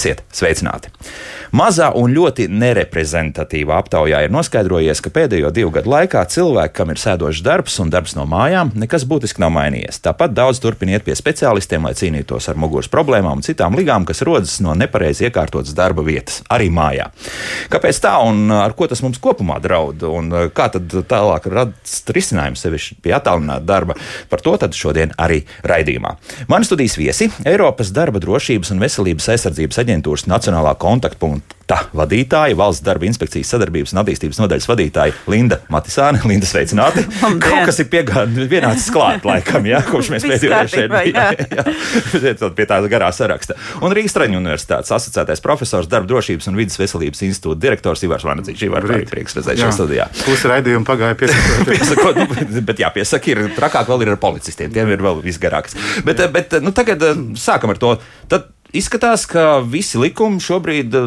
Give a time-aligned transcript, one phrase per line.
[0.00, 0.88] Esiet sveicināti!
[1.50, 7.00] Mazā un ļoti nereprezentatīvā aptaujā ir noskaidrojies, ka pēdējo divu gadu laikā cilvēki, kam ir
[7.02, 9.98] sēdošs darbs un darbs no mājām, nekas būtiski nav mainījies.
[10.04, 14.22] Tāpat daudz turpina iet pie speciālistiem, lai cīnītos ar muguras problēmām un citām ligām, kas
[14.26, 17.08] rodas no nepareizi iekārtotas darba vietas, arī mājā.
[17.72, 22.62] Kāpēc tā un ar ko tas mums kopumā draud un kā tad tālāk radīt risinājumu
[22.62, 23.98] sevišķi pie attālināta darba?
[24.30, 26.14] Par to šodien arī raidījumā.
[26.46, 31.39] Mani studijas viesi Eiropas darba drošības un veselības aizsardzības aģentūras Nacionālā kontaktpunkta
[31.70, 36.18] Tā vadītāja, valsts darba inspekcijas sadarbības un attīstības nodaļas vadītāja Linda Matisāne.
[36.26, 37.04] Linda, sveicināti!
[37.44, 42.50] Kaut kas ir pienācis klāt, laikam, jā, kopš mēs pēdējo reizi šeit bijām.
[42.58, 43.54] Pie tā garā saraksta.
[43.86, 48.66] Un Rīgas Traņu universitātes asociētais profesors, darba drošības un vidas veselības institūta direktors Ivars Vanadzīčs.
[48.66, 50.10] Ivar, prieks redzēt šajā studijā.
[50.24, 51.70] Pusi raidījumu pagāja piesakot.
[51.70, 55.78] piesakot nu, bet jāpiesaka, ir trakāk vēl ir ar policistiem, tiem ir vēl visgarāks.
[56.06, 58.00] Bet, bet nu, tagad sākam ar to.
[58.30, 61.06] Tad izskatās, ka visi likumi šobrīd eh,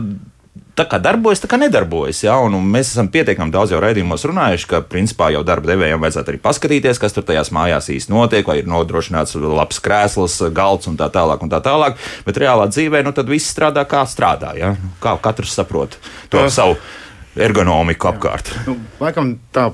[0.78, 2.23] tā kā darbojas, tā kā nedarbojas.
[2.25, 2.38] Ja?
[2.44, 6.33] Un, un mēs esam pietiekami daudz jau raidījumos runājuši, ka principā jau darba devējiem vajadzētu
[6.33, 10.97] arī paskatīties, kas tur tajās mājās īsti notiek, vai ir nodrošināts labs krēsls, galds un
[11.00, 11.45] tā tālāk.
[11.45, 11.97] Un tā tālāk.
[12.28, 14.53] Bet reālā dzīvē nu, viss strādā kā strādā.
[14.59, 14.75] Ja?
[15.03, 16.00] Kā katrs saprot
[16.33, 16.77] to savu
[17.33, 18.53] ergonomiku apkārt.
[18.67, 19.72] Nu, laikam tā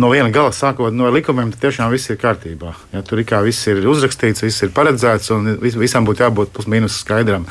[0.00, 2.74] no viena gala sākot no likumiem, tad tiešām viss ir kārtībā.
[2.94, 7.48] Ja, tur kā viss ir uzrakstīts, viss ir paredzēts un visam būtu jābūt plus-minus skaidram.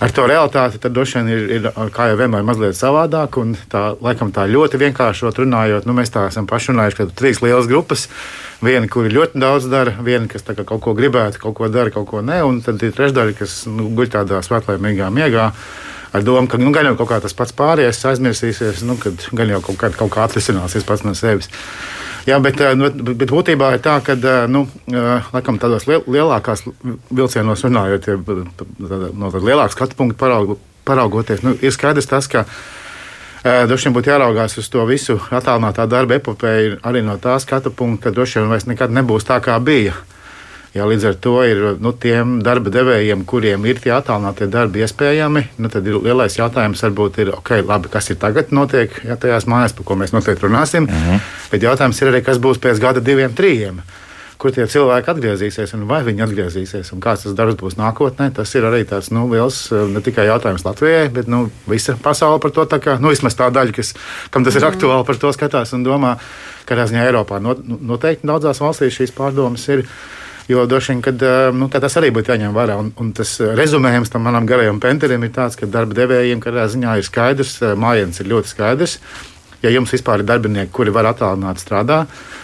[0.00, 3.36] Ar to realitāti tad droši vien ir, ir, kā jau vienmēr, mazliet savādāk.
[3.68, 7.42] Tā, laikam, tā ļoti vienkāršot runājot, nu, mēs tā esam paši runājuši, ka ir trīs
[7.44, 8.06] lielas grupas.
[8.64, 12.24] Viena, kuri ļoti daudz dara, viena, kas kaut ko gribētu, kaut ko dara, kaut ko
[12.24, 15.50] ne, un tad ir trešdaļa, kas nu, guļ tādā svētlaimīgā miegā
[16.12, 19.52] ar domu, ka nu, gan jau kaut kā tas pats pāries aizmirsīsies, nu, kad gan
[19.52, 21.50] jau kaut kā, kaut kā atrisināsies pats no sevis.
[22.28, 26.66] Jā, bet, eh, nu, bet būtībā ir tā, ka eh, nu, eh, laikam, tādos lielākās
[27.10, 28.10] vilcienos runājot,
[29.14, 32.46] no tāda lielāka skatu punkta paraugu, paraugoties, nu, ir skaidrs tas, ka
[33.40, 38.10] Droši vien būtu jāraugās uz to visu attālinātā darba epopēju arī no tā skatu punkta,
[38.10, 39.94] ka droši vien vairs nekad nebūs tā, kā bija.
[40.74, 45.42] Ja līdz ar to ir nu, tiem darba devējiem, kuriem ir tie attālinātie darbi iespējami,
[45.58, 49.48] nu, tad ir lielais jautājums, varbūt, ir, okay, labi, kas ir tagad notiek ja, tajās
[49.50, 50.86] mājās, par ko mēs noteikti runāsim.
[50.86, 51.16] Uh mhm.
[51.16, 51.48] -huh.
[51.50, 53.82] Bet jautājums ir arī, kas būs pēc gada, diviem, trījiem
[54.40, 58.30] kur tie cilvēki atgriezīsies un vai viņi atgriezīsies un kāds tas darbs būs nākotnē.
[58.36, 59.58] Tas ir arī tāds nu, liels
[59.92, 63.76] ne tikai jautājums Latvijai, bet nu, visa pasaule par to kā nu, vismaz tā daļa,
[63.76, 63.92] kas,
[64.30, 64.72] kam tas ir mm.
[64.72, 66.16] aktuāli, par to skatās un domā,
[66.64, 69.84] ka Eiropā noteikti daudzās valstīs šīs pārdomas ir.
[70.50, 72.74] Jo droši vien, kad, eh, nu, tas arī būtu jāņem vērā.
[72.82, 76.64] Un, un tas eh, rezumējums tam manam garajam penterim ir tāds, ka darba devējiem katrā
[76.72, 78.96] ziņā ir skaidrs, eh, mājiens ir ļoti skaidrs.
[79.62, 82.00] Ja jums vispār ir darbinieki, kuri var attālināt strādā,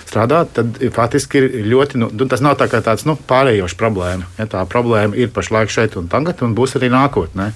[0.07, 1.99] strādāt, tad faktiski ir ļoti.
[1.99, 4.29] Nu, tas nav tā tāds nu, pārējošs problēma.
[4.39, 7.51] Ja, tā problēma ir pašlaik šeit un tagad, un būs arī nākotnē.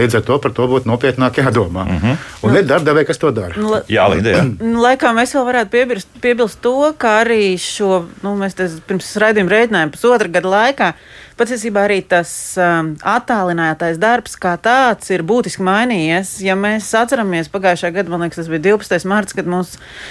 [0.00, 1.84] Līdz ar to par to būtu nopietnāk jādomā.
[1.84, 1.98] Mhm.
[2.06, 2.28] -huh.
[2.42, 3.54] Un ir darbdevēji, kas to dara.
[3.56, 4.34] Nu, jā, Līdzi.
[4.86, 8.56] Laikā mēs vēl varētu piebilst, piebilst to, ka arī šo, nu, mēs
[8.86, 10.92] pirms raidījuma rēķinājām pusotra gada laikā
[11.40, 12.30] Patiesībā arī tas
[12.60, 16.34] um, attālinātais darbs kā tāds ir būtiski mainījies.
[16.44, 19.06] Ja mēs atceramies pagājušā gada, man liekas, tas bija 12.
[19.08, 19.70] marts, kad mums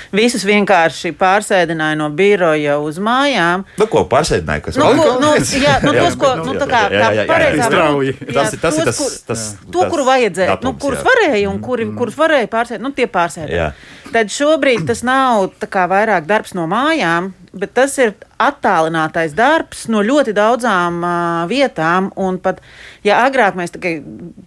[0.10, 3.68] visus vienkārši pārsēdināja no biroja uz mājām.
[3.78, 4.64] Nu, ko pārsēdināja?
[4.72, 8.18] Kas nu, ko, nu, jā, nu, tos, ko, nu, tā kā tā pareizā strauji.
[8.26, 11.98] Tas ir tas, tas, tas, to, kuru vajadzēja, nu, kurus varēja un kuri, mm.
[12.02, 13.70] kurus varēja pārsēdināt, nu, tie pārsēdināja.
[14.10, 15.52] Tad šobrīd tas nav
[15.92, 21.12] vairāk darbs no mājām, bet tas ir attālinātais darbs no ļoti daudzām uh,
[21.50, 22.08] vietām.
[22.42, 22.64] Pat,
[23.06, 23.76] ja agrāk mēs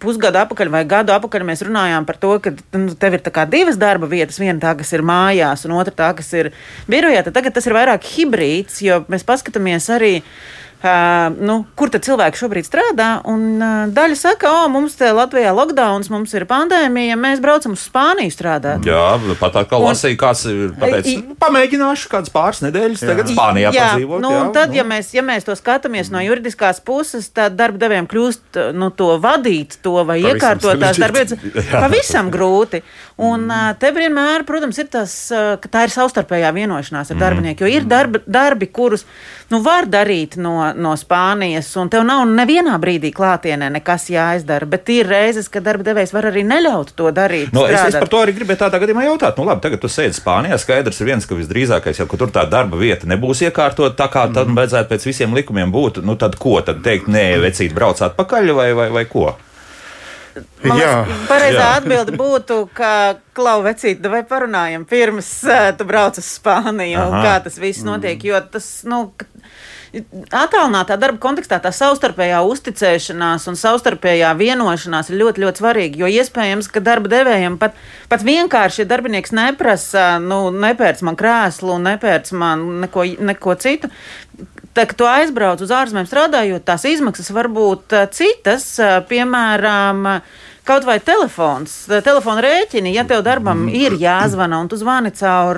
[0.03, 4.41] pusgadu atpakaļ vai gadu atpakaļ runājām par to, ka nu, tev ir divas darba vietas,
[4.43, 6.51] viena tā, kas ir mājās, un otra tā, kas ir
[6.91, 10.17] birojā, tad tagad tas ir vairāk hibrīds, jo mēs paskatāmies arī.
[10.19, 13.09] Uh, nu, kur tad cilvēki šobrīd strādā?
[13.29, 17.77] Un, uh, daļa saka, o, mums te Latvijā ir lockdown, mums ir pandēmija, mēs braucam
[17.77, 18.83] uz Spāniju strādāt.
[18.87, 19.03] Jā,
[19.39, 23.11] pat tā kā lasīja, kāds ir pateicis, pamēģināšu kādas pāris nedēļas, jā.
[23.13, 24.23] tagad Spānijā jā, padzīvot.
[24.25, 24.79] Nu, jā, tad, nu.
[24.79, 29.13] ja mēs, ja mēs to skatāmies no juridiskās puses, tad darba devējiem kļūst nu, to
[29.23, 31.47] vadīt, to vai pavisam iekārtot tās darbvietas
[31.85, 32.83] pavisam grūti.
[33.23, 33.79] Un mm.
[33.79, 37.23] te vienmēr, protams, ir tas, ka tā ir savstarpējā vienošanās ar mm.
[37.23, 39.05] darbinieku, jo ir darba, darbi, kurus
[39.53, 44.67] nu, var darīt no, no Spānijas, un tev nav nevienā brīdī klātienē nekas jāizdara.
[44.69, 47.53] Bet ir reizes, kad darba devējs var arī neļaut to darīt.
[47.53, 49.37] No, nu, es, es par to arī gribēju tādā gadījumā jautāt.
[49.37, 50.57] Nu, labi, tagad tu sēdi Spānijā.
[50.61, 54.51] Skaidrs ir viens, ka visdrīzākais jau tur tā darba vieta nebūs iekārtot tā, kā tam
[54.51, 54.59] mm.
[54.61, 56.01] vajadzētu pēc visiem likumiem būt.
[56.05, 56.57] Nu, tad ko?
[56.65, 59.33] Tad teikt, nē, vecīt, brauc atpakaļ vai, vai, vai ko?
[61.29, 67.21] Pareizā atbilde būtu, ka klau vecīt, vai parunājam pirms uh, tu brauc uz Spāniju, Aha.
[67.25, 69.05] kā tas viss notiek, jo tas, nu,
[70.33, 75.99] Atālinātā darba kontekstā tā savstarpējā uzticēšanās un savstarpējā vienošanās ir ļoti, ļoti svarīga.
[76.01, 77.77] Jo iespējams, ka darba devējiem pat,
[78.09, 83.91] pat vienkārši, ja darbinieks neprasa, nu, nepērc man krēslu, nepērc man neko, neko citu,
[84.73, 88.65] Tā, kad tu aizbrauc uz ārzemēm strādājot, tās izmaksas var būt citas,
[89.09, 90.07] piemēram,
[90.63, 91.71] Kaut vai telefons,
[92.05, 93.73] telefona rēķini, ja tev darbam mm.
[93.75, 95.57] ir jāzvana un tu zvani caur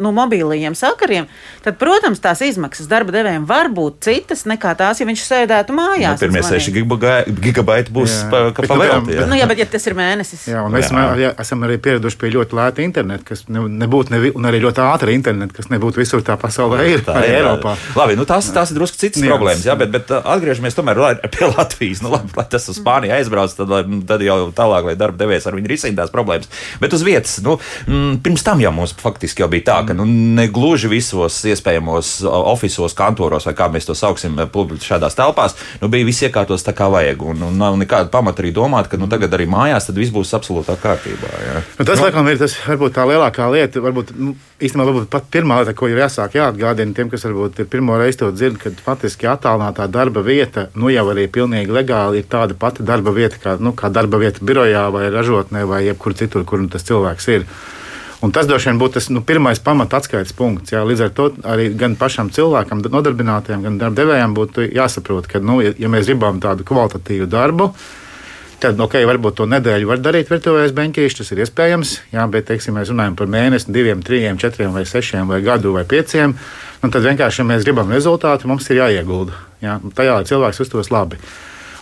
[0.00, 1.26] nu, mobilajiem sakariem,
[1.60, 6.16] tad, protams, tās izmaksas darba devējiem var būt citas nekā tās, ja viņš sēdētu mājās.
[6.16, 9.18] Nu, pirmie 6 gigabaiti būs pavēlti.
[9.28, 10.46] Nu, jā, bet ja tas ir mēnesis.
[10.48, 11.04] Jā, un mēs jā.
[11.20, 14.84] Jā, esam arī pieraduši pie ļoti lēta interneta, kas ne, nebūtu, nevi, un arī ļoti
[14.86, 17.76] ātra interneta, kas nebūtu visur tā pasaulē, ir tā, arī Eiropā.
[17.98, 19.34] Labi, nu tās, tās ir drusku citas jā.
[19.34, 22.00] problēmas, jā, bet, bet atgriežamies tomēr pie Latvijas.
[22.00, 25.56] Nu, labi, lai tas uz Spāniju aizbrauc, tad, tad jau tālāk, lai darba devējs ar
[25.58, 26.50] viņu risina tās problēmas.
[26.82, 27.58] Bet uz vietas, nu,
[27.88, 32.18] m, pirms tam jau mums faktiski jau bija tā, ka nu, ne gluži visos iespējamos
[32.26, 34.38] oficiālos kantoros, vai kā mēs to sauksim,
[34.86, 37.22] šādās telpās, nu, bija viss iekārtos tā kā vajag.
[37.26, 40.76] Un, un nav nekāda pamata arī domāt, ka nu, tagad arī mājās viss būs absolūtā
[40.82, 41.30] kārtībā.
[41.46, 41.62] Jā.
[41.78, 43.82] Nu, tas, nu, laikam, ir tas, varbūt tā lielākā lieta.
[43.84, 47.70] Varbūt, nu, īstenībā, varbūt pat pirmā lieta, ko ir jāsāk jāatgādina tiem, kas varbūt ir
[47.72, 52.28] pirmo reizi to dzird, kad faktiski attālinātā darba vieta, nu jau arī pilnīgi legāli ir
[52.30, 56.44] tāda pati darba vieta, kā, nu, kā darba vieta birojā vai ražotnē vai jebkur citur,
[56.44, 57.46] kur nu, tas cilvēks ir.
[58.24, 60.72] Un tas droši vien būtu tas nu, pirmais pamata atskaites punkts.
[60.72, 60.80] Jā.
[60.88, 65.74] Līdz ar to arī gan pašam cilvēkam, nodarbinātajam, gan darbdevējam būtu jāsaprot, ka, nu, ja,
[65.76, 67.68] ja mēs gribam tādu kvalitatīvu darbu,
[68.62, 71.92] tad okay, varbūt to nedēļu var darīt virtuvēs beņķīši, tas ir iespējams.
[72.14, 75.84] Jā, bet, teiksim, mēs runājam par mēnesi, diviem, trim, četriem vai sešiem vai gadu vai
[75.88, 76.32] pieciem.
[76.86, 79.36] Tad vienkārši, ja mēs gribam rezultātu, mums ir jāiegulda.
[79.60, 81.20] Jā, tajā, cilvēks uztos labi.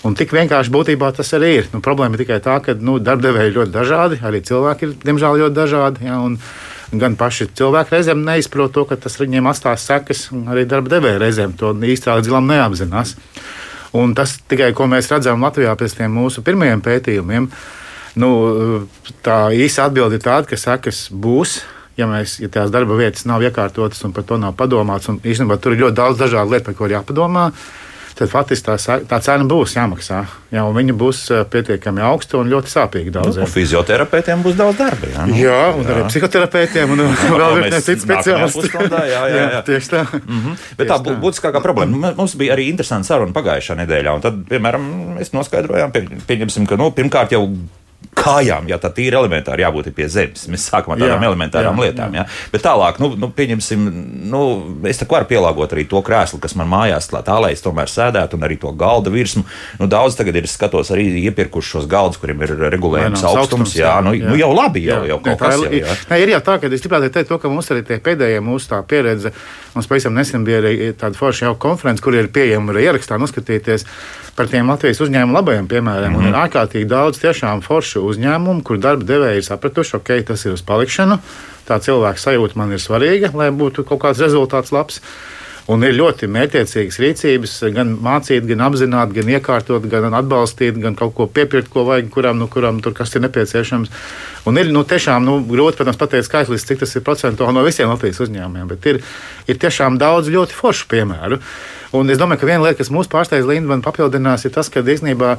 [0.05, 1.69] Un tik vienkārši būtībā tas arī ir.
[1.73, 5.57] Nu, problēma tikai tā, ka nu, darbdevēji ir ļoti dažādi, arī cilvēki ir diemžēl ļoti
[5.57, 6.05] dažādi.
[6.05, 6.19] Ja,
[7.01, 11.23] gan paši cilvēki reizēm neizprot to, ka tas viņiem atstās sekas, un arī darba devēja
[11.23, 13.15] reizēm to līdz galam neapzinās.
[13.95, 17.49] Un tas tikai, ko mēs redzam Latvijā pēc mūsu pirmajiem pētījumiem,
[18.21, 18.31] nu,
[19.23, 21.63] tā īsa atbilde ir tāda, ka sekas būs.
[21.95, 25.61] Ja, mēs, ja tās darba vietas nav iekārtotas un par to nav padomāts, un īstenībā
[25.63, 27.45] tur ir ļoti daudz dažādu lietu, par ko ir jāpadomā,
[28.19, 30.21] tad faktiski tā, tā cena būs jāmaksā.
[30.55, 33.43] Jā, viņa būs eh, pietiekami augsta un ļoti sāpīga daudziem.
[33.43, 35.11] Nu, fizioterapeitiem būs daudz darba.
[35.11, 35.95] Jā, nu, jā un jā.
[35.95, 37.05] arī psihoterapeitiem un
[37.43, 38.67] vēl virkne citu speciālistu.
[38.71, 39.63] Jā, jā, jā, jā.
[39.67, 40.05] Tieši tā.
[40.23, 40.67] Mm -hmm.
[40.79, 42.15] Bet tā būtiskākā problēma.
[42.17, 44.21] Mums bija arī interesanta saruna pagājušā nedēļā.
[44.23, 45.93] Tad, piemēram, mēs noskaidrojām,
[46.27, 47.49] pieņemsim, ka nu, pirmkārt jau
[48.25, 50.47] kājām, ja tā ir elementāri jābūt pie zemes.
[50.51, 52.17] Mēs sākam ar tādām jā, elementārām jā, lietām.
[52.17, 52.25] Jā.
[52.25, 52.51] Jā.
[52.53, 53.85] Bet tālāk, nu, nu pieņemsim,
[54.33, 54.43] nu,
[54.89, 57.91] es tā varu pielāgot arī to krēslu, kas man mājās tā, tā lai es tomēr
[57.91, 59.45] sēdētu, un arī to galda virsmu.
[59.81, 63.43] Nu, daudz tagad ir skatos arī iepirkuši šos galdus, kuriem ir regulējums augstums.
[63.45, 64.31] augstums jā, nu, jā.
[64.31, 65.79] Nu, jau labi, jau, jau kaut kas tāds.
[65.79, 65.99] Jā.
[66.11, 68.73] Nē, ir jau tā, ka es gribētu teikt to, ka mums arī tie pēdējie mūsu
[68.73, 69.35] tā pieredze,
[69.77, 73.89] mums pavisam nesen bija arī tāda forša jau konference, kur ir pieejama arī ierakstā noskatīties
[74.35, 76.13] par tiem Latvijas uzņēmumu labajiem piemēriem.
[76.13, 76.27] Mm -hmm.
[76.27, 80.57] Un ir ārkārtīgi daudz tiešām foršu uzņēmumu, kur darba devēji ir sapratuši, ok, tas ir
[80.57, 81.21] uz palikšanu.
[81.69, 85.01] Tā cilvēka sajūta man ir svarīga, lai būtu kaut kāds rezultāts labs.
[85.73, 91.15] Un ir ļoti mērķiecīgas rīcības, gan mācīt, gan apzināti, gan iekārtot, gan atbalstīt, gan kaut
[91.17, 93.93] ko piepirkt, ko vajag, kuram, nu, kuram tur kas ir nepieciešams.
[94.45, 97.89] Un ir nu, tiešām nu, grūti protams, pateikt skaitlis, cik tas ir procentuāli no visiem
[97.89, 99.01] Latvijas uzņēmumiem, bet ir,
[99.49, 101.41] ir tiešām daudz ļoti foršu piemēru.
[101.97, 105.39] Un es domāju, ka viena lieta, kas mūs pārsteidz, Linda, papildinās, ir tas, ka īstenībā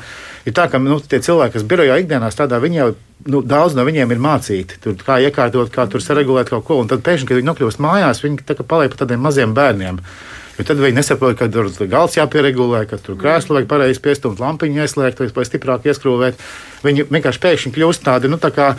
[0.50, 2.94] ir tā, ka nu, tie cilvēki, kas birojā ikdienā strādā, viņi jau
[3.24, 6.80] nu, daudz no viņiem ir mācīti, tur, kā iekārtot, kā tur saregulēt kaut ko.
[6.84, 10.02] Un tad pēkšņi, kad viņi nokļūst mājās, viņi tā paliek par tādiem maziem bērniem.
[10.56, 14.86] Jo tad viņi nesaprot, ka tur galds jāpieregulē, ka tur krēslu vajag pareizi piestumt, lampiņu
[14.86, 16.40] ieslēgt, vai stiprāk ieskrūvēt.
[16.86, 18.70] Viņi vienkārši pēkšņi kļūst tādi, nu, tā kā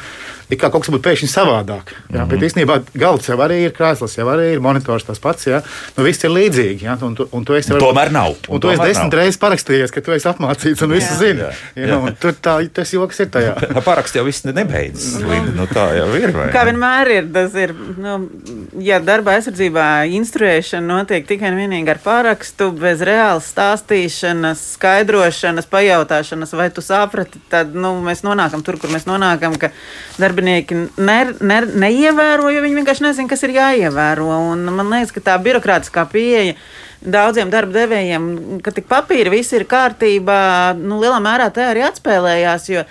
[0.49, 1.91] it kā kaut kas būtu pēkšņi savādāk.
[1.91, 2.29] Jā, mm -hmm.
[2.31, 5.47] Bet īstenībā galds jau arī ir krēsls, jau arī ir monitors tas pats.
[5.47, 5.63] Jā.
[5.97, 6.85] Nu, viss ir līdzīgi.
[6.87, 8.31] Jā, un tu, un tu esi, varbūt, tomēr nav.
[8.49, 11.41] Un, un tu esi desmit reizes parakstījies, ka tu esi apmācīts un visu zini.
[11.41, 11.87] Jā, jā.
[11.87, 13.55] Jā, tur tā, tas joks ir tajā.
[13.89, 15.21] Paraksts jau viss nebeidzas.
[15.57, 16.33] Nu, tā jau ir.
[16.37, 16.51] Vai?
[16.55, 18.31] Kā vienmēr ir, tas ir, nu,
[18.79, 26.55] ja darba aizsardzībā instruēšana notiek tikai un vienīgi ar parakstu, bez reālas stāstīšanas, skaidrošanas, pajautāšanas,
[26.59, 29.73] vai tu saprati, tad nu, mēs nonākam tur, kur mēs nonākam, ka
[30.19, 34.29] darba darbinieki ne, ne, neievēro, jo viņi vienkārši nezina, kas ir jāievēro.
[34.53, 36.57] Un man liekas, ka tā birokrātiskā pieeja
[37.01, 42.69] daudziem darba devējiem, ka tik papīri viss ir kārtībā, nu, lielā mērā te arī atspēlējās.
[42.73, 42.85] Jo,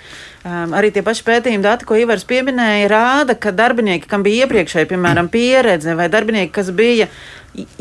[0.46, 4.86] Um, arī tie paši pētījumi dati, ko Ivars pieminēja, rāda, ka darbinieki, kam bija iepriekšēji,
[4.92, 7.08] piemēram, pieredze, vai darbinieki, kas bija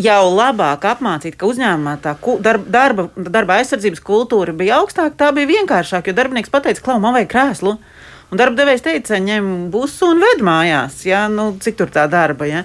[0.01, 5.51] jau labāk apmācīti, ka uzņēmumā tā darba, darba, darba aizsardzības kultūra bija augstāka, tā bija
[5.51, 7.75] vienkāršāka, jo darbinieks pateica, klau, man vajag krēslu.
[8.33, 11.25] Un darba devējs teica, ņem busu un ved mājās, ja?
[11.29, 12.47] nu, cik tur tā darba.
[12.49, 12.63] Ja?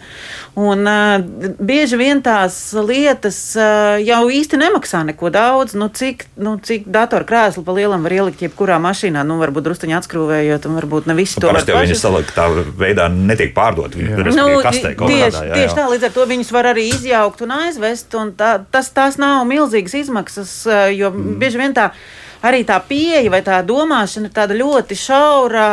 [0.56, 1.20] Un, uh,
[1.60, 5.76] bieži vien tās lietas uh, jau īsti nemaksā neko daudz.
[5.78, 10.68] Nu, cik, nu, cik datorkrēslu pa lielam var ielikt jebkurā mašīnā, nu, varbūt druskuņi atskrūvējot,
[10.70, 11.60] un varbūt ne visi nu, to var.
[11.60, 12.48] Parasti viņi saliktā
[12.80, 13.98] veidā netiek pārdot.
[14.00, 15.76] Viņi nu, kastē, tieši, kādā, jā, tieši jā.
[15.76, 19.44] tā, līdz ar to viņus var arī izjaukt un aizvest, un tā, tas, tās nav
[19.50, 20.56] milzīgas izmaksas,
[20.96, 21.38] jo mm.
[21.44, 21.90] bieži vien tā
[22.42, 25.68] arī tā pieeja vai tā domāšana ir tāda ļoti šaura.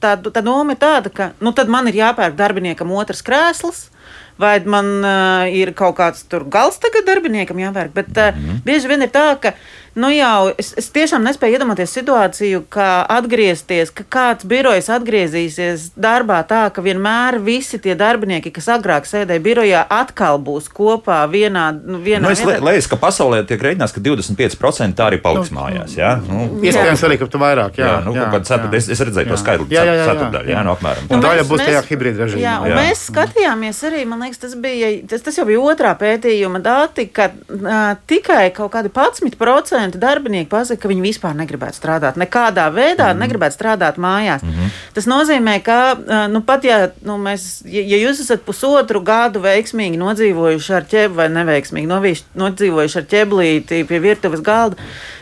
[0.00, 3.88] Tā, tā doma ir tāda, ka nu, man ir jāpērk darbiniekam otrs krēsls.
[4.34, 7.92] Vai man uh, ir kaut kāds tur gals tagad darbiniekam jāpērk?
[7.94, 8.62] Bet uh, mm -hmm.
[8.66, 9.52] bieži vien ir tā, ka
[9.94, 16.40] nu jau es, es tiešām nespēju iedomāties situāciju, kā atgriezties, ka kāds birojs atgriezīsies darbā
[16.48, 21.66] tā, ka vienmēr visi tie darbinieki, kas agrāk sēdēja birojā, atkal būs kopā vienā.
[21.84, 25.60] Nu, vienā nu, es liekas, ka pasaulē tiek rēķināts, ka 25% tā arī paliks nu,
[25.60, 25.96] mājās.
[25.98, 26.14] Jā?
[26.24, 27.78] Nu, Iespējams, arī, ka tu vairāk.
[27.78, 28.72] Jā, jā, nu, jā, jā.
[28.74, 29.34] Es, es redzēju jā.
[29.34, 31.10] to skaidru ceturdaļu, jā, no apmēram.
[31.14, 32.42] Un daļa būs tajā hibrīda režīmā.
[32.42, 32.78] Jā, jā.
[32.78, 37.30] mēs skatījāmies arī, man liekas, tas bija, tas, tas jau bija otrā pētījuma dati, ka
[37.30, 42.16] uh, tikai kaut kādi 11% procenti darbinieki pasaka, ka viņi vispār negribētu strādāt.
[42.16, 43.20] Nekādā veidā mm.
[43.20, 44.42] negribētu strādāt mājās.
[44.42, 44.70] Mm -hmm.
[44.94, 49.98] Tas nozīmē, ka, nu, pat ja, nu, mēs, ja, ja jūs esat pusotru gadu veiksmīgi
[49.98, 54.76] nodzīvojuši ar ķēbu vai neveiksmīgi novīš, nodzīvojuši ar ķeblīti pie virtuves galda,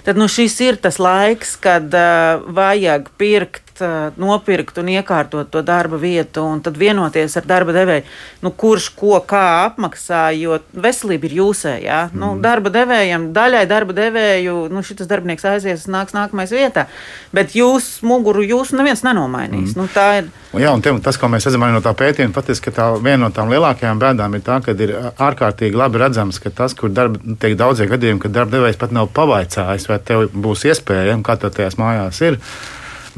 [0.04, 3.71] tad nu, šis ir tas laiks, kad uh, vajag pirkt
[4.20, 8.04] nopirkt un iekārtot to darba vietu, un tad vienoties ar darba devēju,
[8.44, 12.00] nu, kurš ko kā apmaksā, jo veselība ir jūsējā.
[12.10, 12.22] Mm.
[12.22, 16.86] Nu, darba devējiem, daļai darba devēju, nu, šis darbinieks aizies, nāks nākamais vietā,
[17.34, 19.74] bet jūs muguru jūs neviens nenomainīs.
[19.76, 19.82] Mm.
[19.82, 20.30] Nu, ir.
[20.62, 23.52] Jā, un te, tas, ko mēs redzam no tā pētījuma, patiesībā tā viena no tām
[23.52, 27.88] lielākajām bēdām ir tā, ka ir ārkārtīgi labi redzams, ka tas, kur darba, tiek daudzie
[27.90, 32.20] gadījumi, kad darba devējs pat nav pavaicājis, vai tev būs iespēja, kā tev tajās mājās
[32.26, 32.40] ir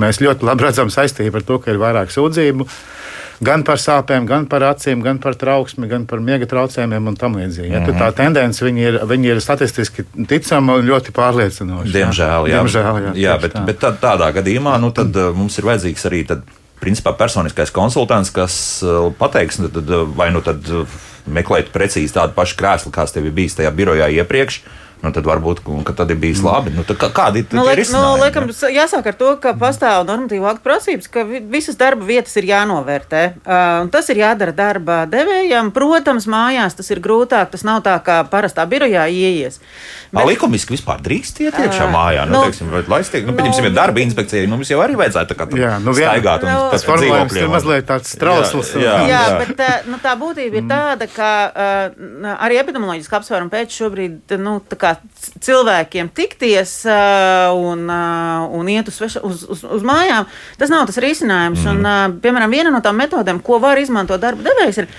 [0.02, 2.66] Mēs ļoti labi redzam saistību ar to, ka ir vairāk sūdzību.
[3.44, 7.34] Gan par sāpēm, gan par acīm, gan par trauksmi, gan par miega traucējumiem un tam
[7.38, 7.72] līdzīgi.
[7.72, 7.98] Ja, mm -hmm.
[7.98, 11.92] Tā tendence ir, ir statistiski ticama un ļoti pārliecinoša.
[11.92, 12.54] Diemžēl, jā.
[12.54, 13.64] Diemžēl, jā, jā bet, tā.
[13.66, 16.42] bet tad, tādā gadījumā nu, tad, uh, mums ir vajadzīgs arī tad,
[16.80, 20.62] principā, personiskais konsultants, kas uh, pateiks, nu, tad, uh, vai nu tad
[21.26, 24.62] meklēt precīzi tādu pašu krēslu, kāds tev ir bijis tajā birojā iepriekš
[25.04, 25.62] nu, tad varbūt
[25.94, 26.73] tad ir bijis labi.
[26.75, 31.11] Nu, kā, kādi ir nu, nu, laikam, jāsāk ar to, ka pastāv normatīva akta prasības,
[31.12, 33.23] ka visas darba vietas ir jānovērtē.
[33.44, 35.70] Uh, tas ir jādara darba devējam.
[35.75, 37.52] Protams, mājās tas ir grūtāk.
[37.52, 39.61] Tas nav tā kā parastā birojā ieies.
[40.14, 42.25] Bet, likumiski vispār drīkst iet iekšā mājā.
[42.30, 44.46] Nu, nu, teiksim, vai, tiek, nu, pieņemsim, nu, darba inspekcija.
[44.49, 46.46] Nu, mums jau arī vajadzētu tā kā jā, nu, staigāt.
[46.46, 48.73] Nu, tas formulējums ir mazliet tāds trausls.
[48.78, 53.52] Jā, jā, jā, jā, bet nu, tā būtība ir tāda, ka uh, arī epidemioloģiski apsvērumi
[53.52, 54.56] pēc šobrīd nu,
[55.44, 60.28] cilvēkiem tikties uh, un, uh, un iet uz, uz, uz, uz mājām,
[60.60, 61.64] tas nav tas risinājums.
[61.64, 61.70] Mm.
[61.74, 64.90] Un, uh, piemēram, viena no tām metodēm, ko var izmantot darba devējs, ir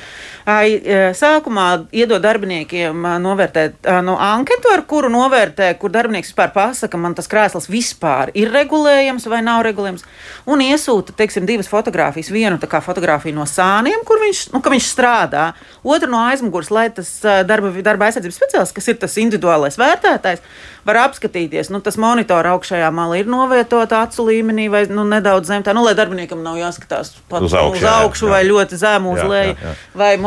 [0.46, 7.30] sākumā iedod darbiniekiem novērtēt no anketu, ar kuru novērtē, kur darbinieks vispār pasaka, man tas
[7.32, 10.06] krēsls vispār ir regulējams vai nav regulējams,
[10.46, 12.30] un iesūta, teiksim, divas fotogrāfijas.
[12.30, 15.48] Vienu tā kā fotografiju no sāniem, kur viņš, nu, viņš strādā,
[15.82, 17.10] otru no aizmugures, lai tas
[17.50, 20.46] darba, darba aizsardzības speciālists, kas ir tas individuālais vērtētājs,
[20.86, 21.72] var apskatīties.
[21.74, 25.82] Nu, tas monitors augšējā malā ir novietota acu līmenī vai nu, nedaudz zem tā, nu,
[25.88, 28.34] lai darbiniekam nav jāskatās pat uz augšu, uz augšu jā, jā.
[28.36, 29.56] vai ļoti zemu uz leju.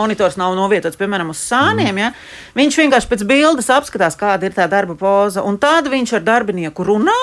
[0.09, 1.93] Monitors nav novietots, piemēram, uz sāniem.
[1.93, 2.01] Mm.
[2.01, 2.57] Ja?
[2.57, 6.89] Viņš vienkārši pēc bildes apskatās, kāda ir tā darba poza, un tad viņš ar darbinieku
[6.89, 7.19] runā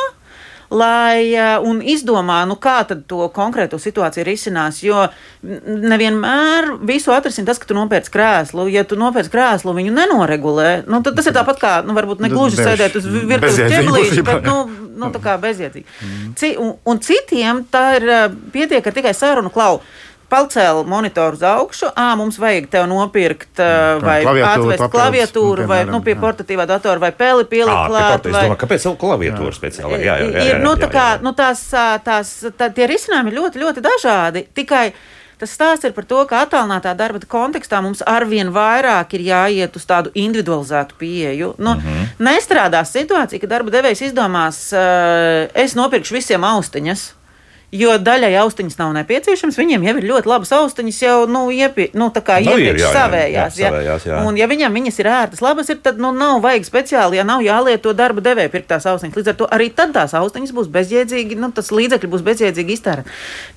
[0.74, 4.82] lai un izdomā, nu, kā to konkrēto situāciju risinās.
[4.86, 5.08] Jo
[5.46, 8.66] nevienmēr visu atrisinās tas, ka tu nopērci krēslu.
[8.74, 12.32] Ja tu nopērci krēslu, viņu nenoregulē, nu, tad tas ir tāpat kā, nu, varbūt ne
[12.34, 15.86] gluži sēdēt uz virtuves ķeblīša, bet, nu, nu, tā kā bezjēdzīgi.
[15.86, 16.34] Mm.
[16.40, 18.10] Ci, un, un citiem tā ir
[18.56, 19.86] pietiek ar tikai sarunu klauvu
[20.36, 26.02] pacēla monitoru uz augšu, ā, mums vajag tev nopirkt uh, vai atvest klaviatūru vai nu,
[26.06, 28.30] pie portatīvā datora vai peli pielikt klāt.
[28.30, 28.46] Vai...
[28.46, 30.00] Domāju, kāpēc vēl klaviatūru speciāli?
[30.04, 31.68] Jā, jā, jā, jā, nu, tā kā, nu, tās,
[32.06, 34.48] tās, tā, tie risinājumi ir ļoti, ļoti dažādi.
[34.56, 34.90] Tikai
[35.36, 39.84] Tas stāsts ir par to, ka attālinātā darba kontekstā mums arvien vairāk ir jāiet uz
[39.84, 41.56] tādu individualizētu pieeju.
[41.58, 42.08] Nu, mm -hmm.
[42.24, 47.14] Nestrādās situācija, ka darba devējs izdomās, uh, es nopirkšu visiem austiņas.
[47.74, 49.58] Jo daļai austiņas nav nepieciešams.
[49.58, 53.58] Viņiem jau ir ļoti labas austiņas, jau nu, iepi, nu, nu, iepriekš savējās.
[53.60, 54.20] Jā, savējās jā.
[54.28, 57.42] Un, ja viņam viņas ir ērtas, labas, ir, tad nu, nav vajag speciāli, ja nav
[57.44, 59.18] jālieto darba devēja pirktās austiņas.
[59.18, 63.16] Līdz ar to arī tad tās austiņas būs bezjēdzīgi, nu, tas līdzekļi būs bezjēdzīgi iztērēti.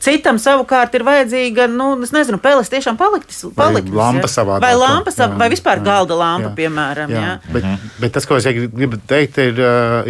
[0.08, 3.44] Citam savukārt ir vajadzīga, nu, es nezinu, peles tiešām paliktis.
[3.54, 4.58] paliktis vai lampa savā.
[4.64, 7.12] Vai lampa savā, vai vispār jā, galda lampa, jā, piemēram.
[7.12, 7.24] Jā.
[7.28, 7.36] Jā.
[7.52, 7.94] Bet, mhm.
[8.00, 9.62] bet tas, ko es gribu teikt, ir,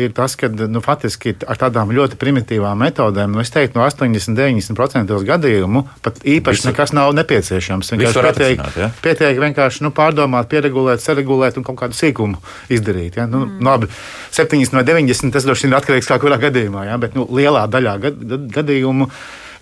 [0.07, 4.37] ir tas, ka nu, faktiski ar tādām ļoti primitīvām metodēm, nu, es teiktu, no 80,
[4.39, 6.69] 90% gadījumu pat īpaši Visu.
[6.71, 7.93] nekas nav nepieciešams.
[7.95, 8.91] Vienkārši pietiek, ja?
[9.05, 12.41] pietiek vienkārši nu, pārdomāt, pieregulēt, saregulēt un kaut kādu sīkumu
[12.73, 13.19] izdarīt.
[13.21, 13.27] Ja?
[13.31, 13.59] Nu, mm.
[13.61, 13.91] nu, labi,
[14.37, 16.99] 7 no 90 tas droši vien ir atkarīgs no kurā gadījumā, ja?
[17.01, 19.11] bet nu, lielā daļā gad, gadījumu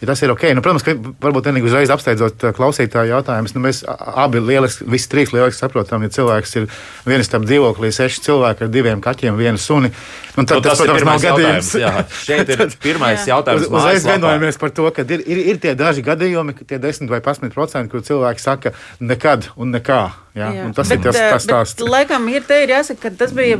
[0.01, 0.45] ja tas ir ok.
[0.57, 5.11] Nu, protams, ka varbūt vienīgi uzreiz apsteidzot uh, klausītāju jautājumus, nu, mēs abi lieliski, visi
[5.13, 6.69] trīs lieliski saprotam, ja cilvēks ir
[7.09, 9.93] viens tam dzīvoklī, seši cilvēki ar diviem kaķiem, vienu suni.
[10.37, 11.73] Nu, tad, nu, tas, tas, protams, nav gadījums.
[11.81, 11.95] Jā,
[12.27, 13.67] šeit ir pirmais jautājums.
[13.69, 17.23] Uz, uzreiz vienojamies par to, ka ir, ir, ir tie daži gadījumi, tie 10 vai
[17.25, 20.05] 11 procenti, kur cilvēki saka nekad un nekā.
[20.37, 20.65] Jā, jā.
[20.77, 21.81] Tas bet, ir tas, tas stāsts.
[21.81, 23.57] Laikam ir te ir jāsaka, ka tas bija,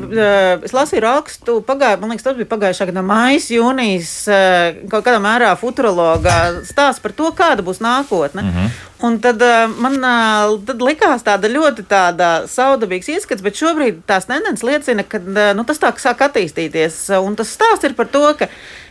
[0.67, 4.13] es lasīju rakstu, pagāju, man liekas, tas bija pagājušā gada mājas, jūnijas,
[4.93, 6.26] kaut kādā mērā futurologa
[6.69, 8.43] stāsts par to, kāda būs nākotne.
[8.43, 8.71] Mm -hmm.
[9.05, 9.43] Un tad
[9.77, 9.99] man
[10.65, 15.83] tad likās tāda ļoti tāda saudabīgs ieskats, bet šobrīd tās tendences liecina, ka nu, tas
[15.83, 17.03] tā sāk attīstīties.
[17.21, 18.49] Un tas stāsts ir par to, ka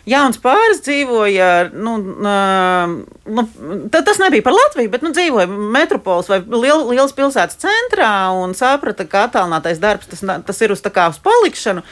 [0.10, 1.96] jauns pāris dzīvoja, nu,
[3.26, 3.46] nu,
[3.90, 9.08] tas nebija par Latviju, bet nu, dzīvoja metropoles vai liel, liels pilsētas centrā un saprata,
[9.10, 11.86] ka attālinātais darbs tas, tas ir uz, kā, uz palikšanu.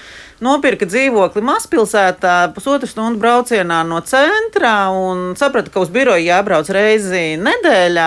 [0.43, 7.37] Nopirka dzīvokli mazpilsētā, pusotru stundu braucienā no centra un saprata, ka uz biroju jābrauc reizi
[7.39, 8.02] nedēļā.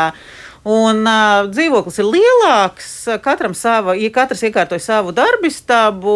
[0.67, 2.89] Un uh, dzīvoklis ir lielāks,
[3.23, 6.15] katram sava, ja katrs iekārtoja savu darbistabu,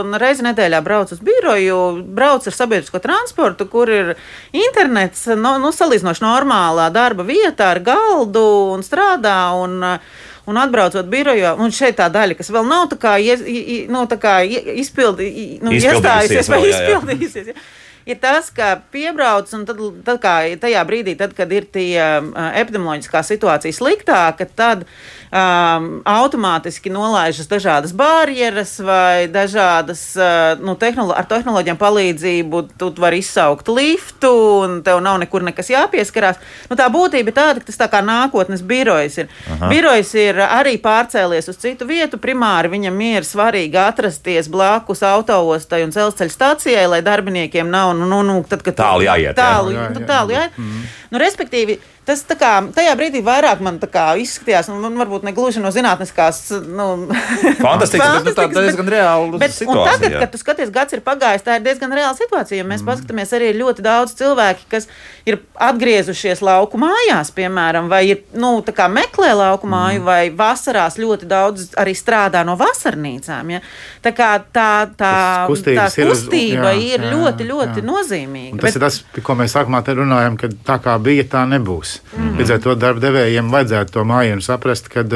[0.00, 1.76] un reizi nedēļā brauc uz biroju,
[2.16, 4.14] brauc ar sabiedrisko transportu, kur ir
[4.56, 9.38] internets, no, nu, salīdzinoši normālā darba vietā ar galdu un strādā.
[9.60, 9.80] Un,
[10.42, 13.12] Un atbraucot birojā, un šeit tā daļa, kas vēl nav tā kā,
[13.94, 15.28] nu, tā kā izpildi,
[15.62, 17.52] nu, iestājusies vai izpildījusies.
[17.52, 21.68] Jā, jā ir tas, ka piebrauc un tad, tad kā tajā brīdī, tad, kad ir
[21.72, 21.96] tie
[22.62, 24.86] epidemioloģiskā situācija sliktāka, tad
[25.32, 32.62] um, automātiski nolaižas dažādas barjeras vai dažādas uh, nu, tehnolo ar tehnoloģijām palīdzību.
[32.78, 36.40] Tu vari izsaukt liftu un tev nav nekur nekas jāpieskarās.
[36.70, 39.32] Nu, tā būtība ir tāda, ka tas tā kā nākotnes birojs ir.
[39.56, 39.70] Aha.
[39.72, 42.20] Birojs ir arī pārcēlies uz citu vietu.
[42.22, 48.20] Primāri viņam ir svarīgi atrasties blakus autoostai un dzelzceļa stācijai, lai darbiniekiem nav nu, nu,
[48.26, 49.36] nu, tad, tālu jāiet.
[49.38, 50.06] Tālu, jā, jā, jā.
[50.08, 50.60] tālu jāiet.
[50.60, 50.84] Mm.
[51.12, 55.70] Nu, respektīvi, Tas kā, tajā brīdī vairāk man izskatījās, un man varbūt ne gluži no
[55.70, 56.48] zinātniskās.
[56.66, 56.86] Nu,
[57.62, 60.00] Fantastiski, bet nu, tā ir diezgan reāla bet, situācija.
[60.00, 62.58] Tagad, kad tu skaties, gads ir pagājis, tā ir diezgan reāla situācija.
[62.58, 62.90] Ja mēs mm.
[62.90, 64.88] paskatāmies arī ļoti daudz cilvēku, kas
[65.30, 68.56] ir atgriezušies lauku mājās, piemēram, vai ir, nu,
[68.90, 69.76] meklē lauku mm.
[69.76, 73.54] māju, vai vasarās ļoti daudz arī strādā no vasarnīcām.
[73.54, 73.62] Ja?
[74.02, 75.14] Tā kā tā, tā,
[75.46, 77.88] tā kustība ir, jā, ir jā, ļoti, ļoti jā.
[77.92, 78.58] nozīmīga.
[78.58, 81.91] Un tas bet, ir tas, ko mēs sākumā runājam, ka tā kā bija, tā nebūs
[81.92, 82.16] būs.
[82.16, 82.38] Mm.
[82.38, 85.12] Līdz ar to darba devējiem vajadzētu to mājiņu saprast, kad,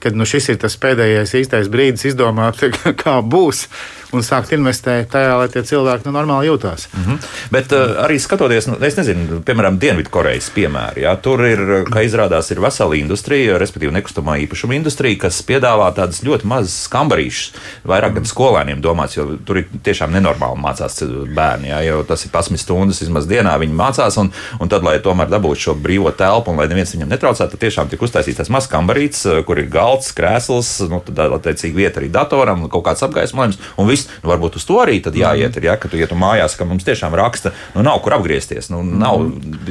[0.00, 2.60] kad nu, šis ir tas pēdējais īstais brīdis izdomāt,
[3.02, 3.68] kā būs
[4.16, 6.88] un sākt investēt tajā, lai tie cilvēki nu, normāli jūtās.
[6.92, 7.28] Mm -hmm.
[7.50, 12.60] Bet uh, arī skatoties, nu, nezinu, piemēram, Dienvidkorejas piemēru, ja, tur ir, kā izrādās, ir
[12.60, 17.52] vesela industrija, respektīvi nekustamā īpašuma industrija, kas piedāvā tādas ļoti mazas kambarīšas,
[17.84, 21.02] vairāk gan skolēniem domāts, jo tur ir tiešām nenormāli mācās
[21.34, 24.98] bērni, ja, jo tas ir 11 stundas vismaz dienā viņi mācās, un, un tad, lai
[24.98, 28.50] tomēr dabūtu šo brīvo telpu un lai neviens viņam netraucētu, tad tiešām tika uztaisīts tas
[28.50, 33.58] mazs kambarīts, kur ir galds, krēsls, nu, tad attiecīgi vieta arī datoram, kaut kāds apgaismojums
[33.76, 34.20] un viss viss.
[34.24, 37.14] Nu, varbūt uz to arī jāiet, ir, ja, ka tu ietu mājās, ka mums tiešām
[37.18, 38.70] raksta, nu nav kur apgriezties.
[38.72, 39.26] Nu, nav,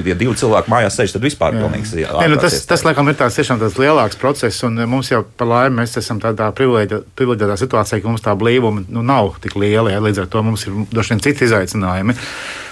[0.05, 1.95] ja divi cilvēki mājās sēž, tad vispār pilnīgs.
[1.97, 5.23] Jā, jā, nu, tas, tas, laikam, ir tāds tiešām tāds lielāks process, un mums jau
[5.37, 9.93] par laimi mēs esam tādā privileģētā situācijā, ka mums tā blīvuma nu, nav tik liela.
[9.93, 12.17] Ja, līdz ar to mums ir vien citi izaicinājumi.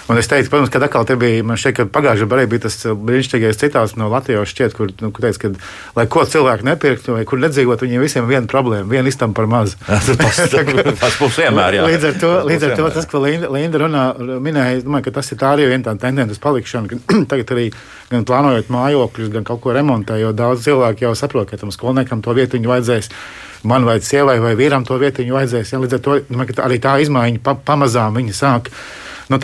[0.08, 2.78] Un es teicu, protams, ka atkal te bija, man šķiet, ka pagājušajā gadā bija tas
[2.86, 5.66] uh, brīnišķīgais citāts no Latvijas, šķiet, kur, nu, kur teica, ka,
[5.98, 9.44] lai ko cilvēki nepirktu vai kur nedzīvot, viņiem visiem ir viena problēma, viena istam par
[9.52, 9.74] maz.
[9.84, 11.88] tas būs vienmēr, jā.
[11.90, 14.04] Līdz ar to, līdz ar to tas, ko Linda, Linda runā,
[14.44, 17.66] minēja, domāju, ka tas ir tā arī viena tā tendence uz palikšanu, ka tagad arī
[18.08, 22.32] gan plānojot mājokļus, gan kaut ko remontējot, daudz cilvēku jau saprot, ka tam skolniekam to
[22.38, 23.12] vietu viņu vajadzēs
[23.68, 25.74] man vai sievai vai vīram to vietu vajadzēs.
[25.74, 28.72] Ja, līdz ar to domāju, arī tā izmaiņa pa, pamazām viņa sāk
[29.32, 29.38] nu,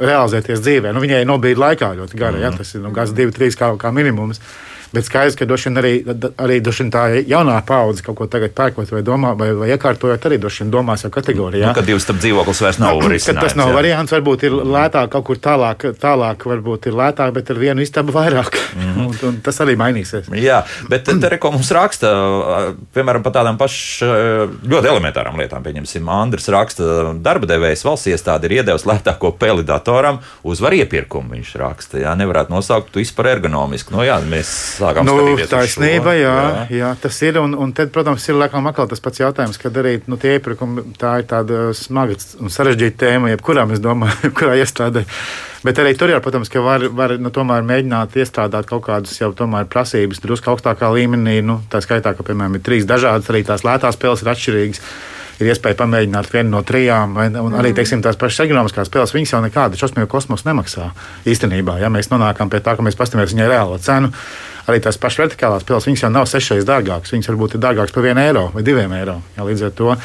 [0.00, 0.92] realizēties dzīvē.
[0.94, 3.72] Nu, viņai nobīda laikā ļoti gara, mm ja, tas ir nu, gada, divi, trīs kā,
[3.78, 4.42] kā minimums.
[4.92, 5.92] Bet skaidrs, ka vien arī,
[6.36, 10.38] arī vien tā jaunā paudze kaut ko tagad pērkot vai domā, vai, vai iekārtojot, arī
[10.42, 11.70] droši vien domās jau kategorijā.
[11.70, 13.48] Nu, kad divas starp dzīvoklis vairs nav risinājums.
[13.48, 13.76] Tas nav jā.
[13.78, 18.12] variants, varbūt ir lētāk kaut kur tālāk, tālāk varbūt ir lētāk, bet ar vienu istabu
[18.12, 18.58] vairāk.
[18.76, 19.06] Mm -hmm.
[19.08, 20.28] un, un tas arī mainīsies.
[20.42, 22.12] Jā, bet te reko mums raksta,
[22.94, 25.64] piemēram, par tādām pašām ļoti elementārām lietām.
[25.64, 31.32] Pieņemsim, Andris raksta, darba devējs valsts iestāde ir iedevusi lētāko peli datoram, uzvar iepirkumu.
[31.36, 33.94] Viņš raksta, jā, nevarētu nosaukt to vispār ergonomisku.
[33.94, 35.16] No, jā, mēs sākām nu,
[35.50, 36.64] taisnība, jā, jā.
[36.80, 37.38] jā, tas ir.
[37.42, 40.92] Un, un tad, protams, ir laikam atkal tas pats jautājums, kad arī nu, tie iepirkumi
[41.00, 45.06] tā ir tāda smaga un sarežģīta tēma, jebkurā, es domāju, jebkurā iestādē.
[45.62, 49.30] Bet arī tur jau, protams, ka var, var nu, mēģināt iestrādāt kaut kādas jau
[49.70, 51.38] prasības drusku augstākā līmenī.
[51.46, 54.82] Nu, tā skaitā, ka, piemēram, ir trīs dažādas, arī tās lētās spēles ir atšķirīgas
[55.42, 57.78] ir iespēja pamēģināt vienu no trijām, vai, un arī mm.
[57.78, 60.90] teiksim, tās pašas ekonomiskās spēles, viņas jau nekādu šausmīgu kosmosu nemaksā.
[61.28, 64.12] Īstenībā, ja mēs nonākam pie tā, ka mēs paskatāmies viņai reālo cenu,
[64.70, 67.14] arī tās pašas vertikālās spēles, viņas jau nav sešreiz dārgākas.
[67.14, 69.18] Viņas varbūt ir dārgākas par vienu eiro vai diviem eiro.
[69.36, 69.96] Ja, līdz ar to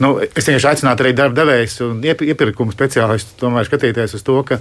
[0.00, 4.60] nu, es vienkārši aicinātu arī darba devējus un iepirkumu speciālistus tomēr skatīties uz to, ka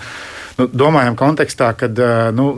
[0.59, 2.01] nu, domājam kontekstā, kad
[2.35, 2.49] nu,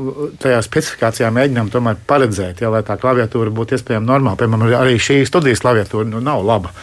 [0.41, 1.71] tajā specifikācijā mēģinām
[2.09, 4.41] paredzēt, ja, lai tā klaviatūra būtu iespējama normāli.
[4.41, 6.73] Piemēram, arī šī studijas klaviatūra nu, nav laba.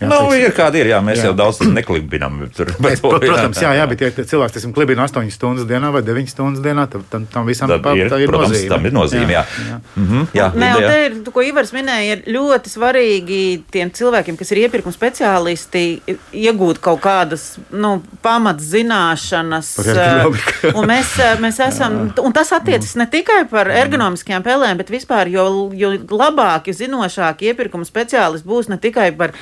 [0.00, 1.26] Jā, nu, ir kādi ir, jā, mēs jā.
[1.28, 2.38] jau daudz neklibinām.
[2.56, 6.00] Tur, bet, Prot, protams, jā, jā, bet ja cilvēks, teiksim, klibina 8 stundas dienā vai
[6.06, 8.70] 9 stundas dienā, tad tam, tam visam ir, tā ir protams, nozīme.
[8.72, 9.42] Tam ir nozīme, jā.
[9.44, 9.66] jā.
[9.68, 9.80] jā.
[10.00, 14.38] Mm -hmm, jā, Nē, un te ir, ko Ivars minēja, ir ļoti svarīgi tiem cilvēkiem,
[14.40, 15.82] kas ir iepirkuma speciālisti,
[16.32, 19.74] iegūt kaut kādas nu, pamatzināšanas.
[20.74, 21.12] un mēs,
[21.44, 26.72] mēs esam, un tas attiecas ne tikai par ergonomiskajām pelēm, bet vispār, jo, jo labāki,
[26.72, 29.36] zinošāki iepirkuma speciālisti būs ne tikai par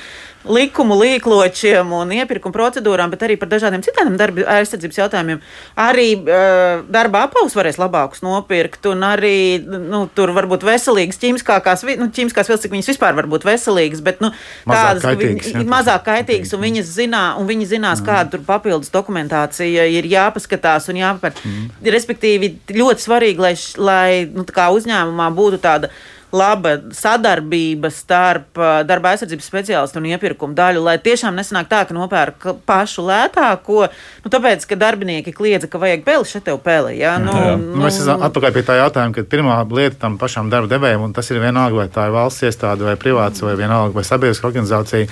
[0.53, 5.43] likumu līkločiem un iepirkuma procedūrām, bet arī par dažādiem citiem darba aizsardzības jautājumiem.
[5.79, 11.85] Arī uh, darba apavus varēs labākus nopirkt, un arī nu, tur var būt veselīgas ķīmiskās,
[12.01, 14.33] nu, ķīmiskās vielas, cik viņas vispār var būt veselīgas, bet nu,
[14.69, 18.09] mazāk tādas kaitīgas, viņi, mazāk kaitīgas, un viņas zinā, un viņi zinās, mm.
[18.09, 21.41] kāda tur papildus dokumentācija ir jāpaskatās un jāpapēr.
[21.45, 21.73] Mm.
[21.99, 25.93] Respektīvi, ļoti svarīgi, lai, lai nu, uzņēmumā būtu tāda
[26.33, 32.47] laba sadarbība starp darba aizsardzības speciālistu un iepirkumu daļu, lai tiešām nesanāk tā, ka nopērk
[32.69, 33.87] pašu lētāko,
[34.25, 36.99] nu, tāpēc, ka darbinieki kliedza, ka vajag peli, šeit tev peli.
[37.01, 37.17] Ja?
[37.23, 37.57] Nu, jā, jā.
[37.62, 41.17] Nu, Mēs esam atpakaļ pie tā jautājuma, ka pirmā lieta tam pašam darba devējam, un
[41.17, 45.09] tas ir vienalga, vai tā ir valsts iestāde vai privāts vai vienalga vai sabiedriska organizācija.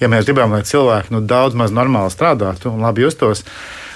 [0.00, 3.44] Ja mēs gribam, lai cilvēki nu, daudz maz normāli strādātu un labi justos,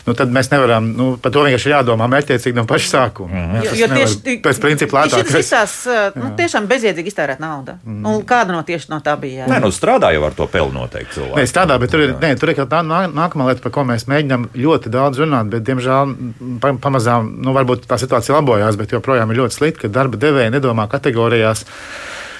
[0.08, 3.28] nu, tad mēs nevaram, nu, par to vienkārši jādomā mērķiecīgi no paša sākuma.
[3.32, 3.64] Mm -hmm.
[3.66, 5.28] Jo, jo tieši pēc principa lētāk.
[5.28, 5.74] Tas visās,
[6.16, 7.76] nu, tiešām bezjēdzīgi iztērēt naudu.
[7.84, 8.00] Mm.
[8.06, 9.44] Nu, kāda no tieši no tā bija?
[9.44, 9.50] Jā.
[9.52, 11.38] Nē, nu strādā jau ar to pelu noteikti cilvēku.
[11.38, 14.48] Nē, strādā, bet tur ir, nē, tur ir tā nākamā lieta, par ko mēs mēģinām
[14.54, 16.14] ļoti daudz runāt, bet, diemžēl,
[16.80, 20.88] pamazām, nu, varbūt tā situācija labojās, bet joprojām ir ļoti slikti, ka darba devēja nedomā
[20.88, 21.64] kategorijās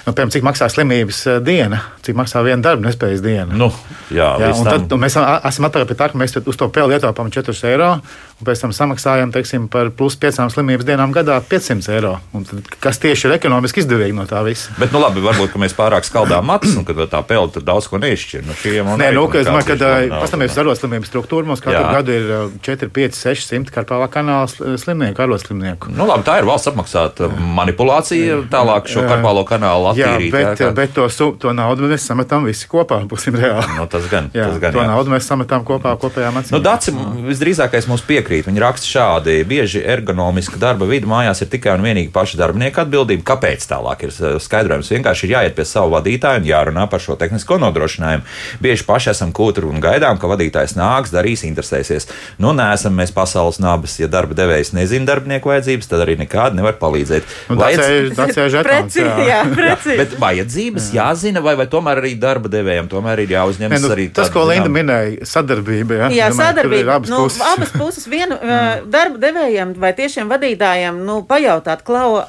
[0.05, 3.49] nu, piemēram, cik maksā slimības eh, diena, cik maksā viena darba nespējas diena.
[3.51, 3.69] Nu,
[4.13, 6.97] jā, jā, un tad un mēs esam atpakaļ pie tā, ka mēs uz to peli
[6.97, 7.91] ietaupām 4 eiro,
[8.39, 12.15] un pēc tam samaksājam teiksim, par plus 5 slimības dienām gadā 500 eiro.
[12.31, 14.73] Tad, kas tieši ir ekonomiski izdevīgi no tā visa?
[14.79, 18.45] Bet, nu, labi, varbūt mēs pārāk skaldām matus, un tā tur daudz ko neizšķir.
[18.47, 18.55] Nu,
[18.99, 21.47] Nē, nu, es domāju, ka pastāvēs arotslimības struktūra.
[21.49, 21.91] Mums katru jā.
[21.99, 22.31] gadu ir
[22.65, 25.91] 4, 5, 600 karpālā kanāla slimnieku, arotslimnieku.
[25.95, 30.29] Nu, labi, tā ir valsts apmaksāta manipulācija tālāk šo karpālo kanālu attīrīt.
[30.29, 31.07] Jā, bet, jā, bet to,
[31.41, 33.67] to naudu mēs sametam visi kopā, būsim reāli.
[33.77, 34.75] Nu, tas gan, jā, tas gan.
[34.75, 34.87] To jā.
[34.89, 36.57] naudu mēs sametam kopā kopējā mācībā.
[36.57, 36.93] Nu, Daci,
[37.29, 38.47] visdrīzākais mums piekrīt piekrīt.
[38.49, 43.25] Viņi raksta šādi: bieži ergonomiska darba vide mājās ir tikai un vienīgi paša darbinieka atbildība.
[43.25, 44.91] Kāpēc tālāk ir eh, skaidrojums?
[44.93, 48.25] Vienkārši ir jāiet pie savu vadītāju un jārunā par šo tehnisko nodrošinājumu.
[48.61, 52.09] Bieži paši esam kūtri un gaidām, ka vadītājs nāks, darīs, interesēsies.
[52.41, 53.97] Nu, neesam mēs pasaules nabas.
[53.99, 57.35] Ja darba devējs nezina darbinieku vajadzības, tad arī nekādi nevar palīdzēt.
[57.49, 58.15] Vajadz...
[58.19, 59.97] Tas ir preci.
[59.99, 61.09] Bet vajadzības jā.
[61.09, 64.69] jāzina, vai, vai tomēr arī darba devējiem tomēr ir jāuzņemas nu, arī tas, ko Linda
[64.71, 65.99] minēja, sadarbība.
[66.03, 66.97] Jā, jā sadarbība.
[66.99, 67.41] Abas, nu, puses.
[67.45, 68.85] abas puses vienu mm.
[68.91, 72.19] darba devējiem vai tiešiem vadītājiem nu, pajautāt, Klau,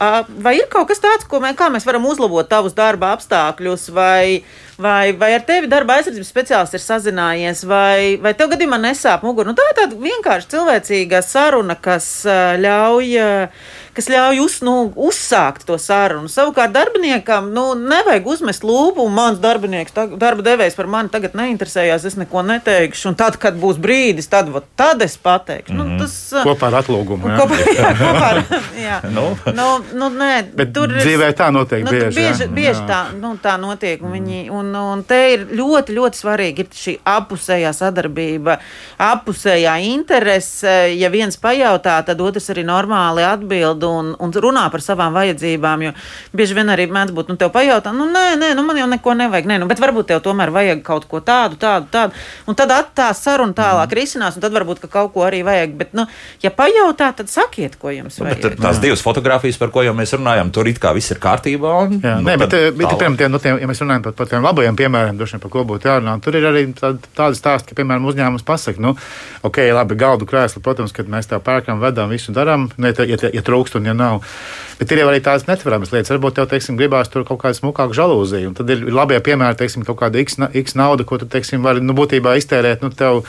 [0.45, 4.41] vai ir kaut kas tāds, ko mē, mēs varam uzlabot tavus darba apstākļus, vai,
[4.81, 9.51] vai, vai ar tevi darba aizsardzības speciālists ir sazinājies, vai, vai tev gadījumā nesāp muguru.
[9.51, 12.09] Nu, tā ir tāda vienkārši cilvēcīga saruna, kas
[12.61, 13.13] ļauj
[14.01, 16.31] kas ļauj uz, nu, uzsākt to sarunu.
[16.33, 21.37] Savukārt darbiniekam nu, nevajag uzmest lūpu, un mans darbinieks, tā, darba devējs par mani tagad
[21.37, 23.11] neinteresējās, es neko neteikšu.
[23.11, 25.75] Un tad, kad būs brīdis, tad, vat, tad es pateikšu.
[25.75, 25.85] Mm -hmm.
[25.85, 25.99] nu, mhm.
[26.01, 27.29] tas, kopā ar atlūgumu.
[27.29, 28.43] Jā, kopā, jā, kopā ar,
[28.81, 29.01] jā.
[29.17, 29.27] nu.
[29.61, 32.17] Nu, nu, nē, Bet tur dzīvē tā notiek nu, bieži.
[32.17, 32.51] Bieži, jā.
[32.55, 34.03] bieži tā, nu, tā notiek.
[34.03, 38.59] Un, viņi, un, un te ir ļoti, ļoti svarīgi ir šī apusējā sadarbība,
[38.99, 40.95] apusējā interese.
[40.97, 45.87] Ja viens pajautā, tad otrs arī normāli atbild un, un runā par savām vajadzībām.
[45.89, 45.95] Jo
[46.37, 49.15] bieži vien arī mēdz būt, nu, tev pajautā, nu, nē, nē, nu, man jau neko
[49.19, 52.17] nevajag, nē, nu, bet varbūt tev tomēr vajag kaut ko tādu, tādu, tādu.
[52.49, 53.99] Un tad tā saruna tālāk mm.
[53.99, 55.75] risinās, un tad varbūt ka kaut ko arī vajag.
[55.81, 56.07] Bet, nu,
[56.45, 58.43] ja pajautā, tad sakiet, ko jums nu, vajag.
[58.45, 61.75] Bet, tās divas fotogrāfijas, par ko jau mēs runājam, tur it kā viss ir kārtībā.
[61.85, 64.31] Un, jā, nu, nē, bet, bet piemēram, tie, nu, tie, ja mēs runājam par, par
[64.31, 67.79] tiem labajiem piemēriem, droši vien par ko būtu jārunā, tur ir arī tādi stāsti, ka,
[67.81, 68.95] piemēram, uzņēmums pasaka, nu,
[69.47, 73.33] ok, labi, galdu krēslu, protams, kad mēs tā pērkam, vedam, visu darām, ne, ja, ja,
[73.41, 74.23] ja trūkst un ja nav.
[74.81, 76.11] Bet ir jau arī tādas netveramas lietas.
[76.11, 78.51] Varbūt tev, teiksim, gribās tur kaut kādu smukāku žalūziju.
[78.51, 81.83] Un tad ir labie piemēri, teiksim, kaut kāda x, x nauda, ko tu, teiksim, vari,
[81.85, 83.27] nu, būtībā iztērēt, nu, tev,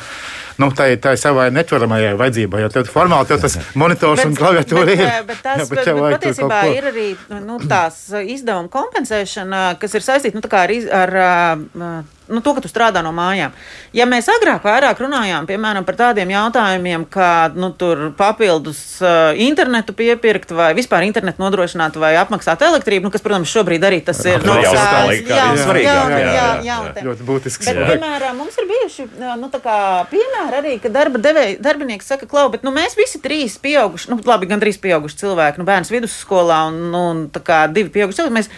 [0.62, 2.64] nu, tā ir tā savai netveramajai vajadzībai.
[2.66, 5.06] Jo tev formāli tev tas monitors un klaviatūra ir.
[5.28, 7.08] Bet, tas, jā, bet, bet, bet patiesībā ir arī
[7.40, 12.72] nu, tās izdevuma kompensēšana, kas ir saistīta nu, ar, ar, ar nu, to, ka tu
[12.72, 13.54] strādā no mājām.
[13.96, 17.72] Ja mēs agrāk vairāk runājām piemēram, par tādiem jautājumiem, kā nu,
[18.18, 23.86] papildus uh, internetu piepirkt vai vispār internetu nodrošināt vai apmaksāt elektrību, nu, kas, protams, šobrīd
[23.88, 24.72] arī tas ir nu, jā,
[25.82, 27.68] jā, jā, ļoti būtisks.
[27.68, 29.08] Bet, piemēram, mums ir bijuši
[29.42, 34.10] nu, piemēri arī, ka darba devēja, darbinieks saka, klau, bet nu, mēs visi trīs pieauguši,
[34.12, 37.28] nu, labi, gan trīs pieauguši cilvēki, nu, bērns vidusskolā un, nu, un
[37.76, 38.58] divi pieauguši cilvēki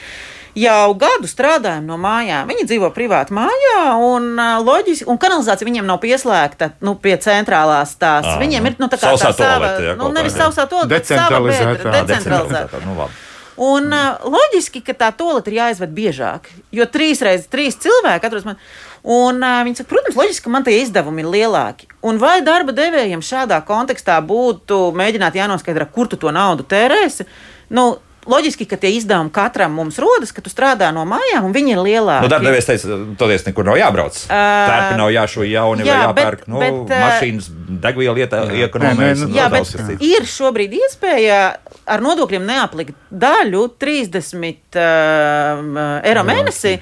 [0.58, 2.50] jau gadu strādājam no mājām.
[2.52, 4.30] Viņi dzīvo privāti mājā, un,
[4.66, 8.28] loģiski, un kanalizācija viņiem nav pieslēgta nu, pie centrālās tās.
[8.36, 12.04] À, viņiem ir nu, tā kā tā sava, ja, nu, nevis sausā to, bet bedra,
[12.04, 12.84] decentralizēta.
[12.86, 13.22] Nu, labi.
[13.64, 18.48] Un uh, loģiski, ka tā toleta ir jāizved biežāk, jo trīs reizes trīs cilvēki atrodas
[18.50, 18.58] man.
[19.04, 21.90] Un, uh, viņi saka, protams, loģiski, ka man tie izdevumi ir lielāki.
[22.08, 27.28] Un vai darba devējiem šādā kontekstā būtu mēģināt jānoskaidro, kur tu to naudu tērēsi?
[27.76, 27.98] Nu,
[28.30, 31.82] loģiski, ka tie izdevumi katram mums rodas, ka tu strādā no mājām, un viņi ir
[31.84, 32.26] lielāki.
[32.26, 34.20] Nu, Darbdevējs teica, toties nekur nav jābrauc.
[34.26, 36.46] Uh, Tērpi nav jāšo jauni jā, vai jāpērk.
[36.46, 37.50] Bet, nu, bet, uh, mašīnas
[37.84, 38.28] degviela
[38.64, 39.26] iekonomēs.
[39.34, 41.42] Jā, bet ir šobrīd iespēja
[41.84, 46.78] ar nodokļiem neaplikt daļu 30 uh, eiro mēnesī,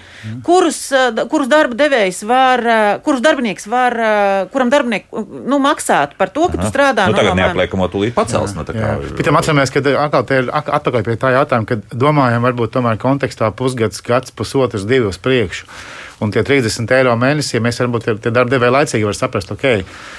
[0.45, 6.15] kurus, uh, kurus darba devējs var, uh, kurus darbinieks var, uh, kuram darbinieks nu, maksāt
[6.19, 6.63] par to, ka Aha.
[6.63, 7.07] tu strādā.
[7.09, 8.53] Nu, tagad no neapliekamo tūlīt pacels.
[8.57, 8.93] Nu, kā...
[9.17, 12.99] Pēc tam atceramies, ka atkal te ir atpakaļ pie tā jautājuma, kad domājam varbūt tomēr
[13.01, 15.67] kontekstā pusgads, gads, pusotrs, divi uz priekšu
[16.21, 19.65] un tie 30 eiro mēnesī, ja mēs varbūt tie darba devēji laicīgi var saprast, ok,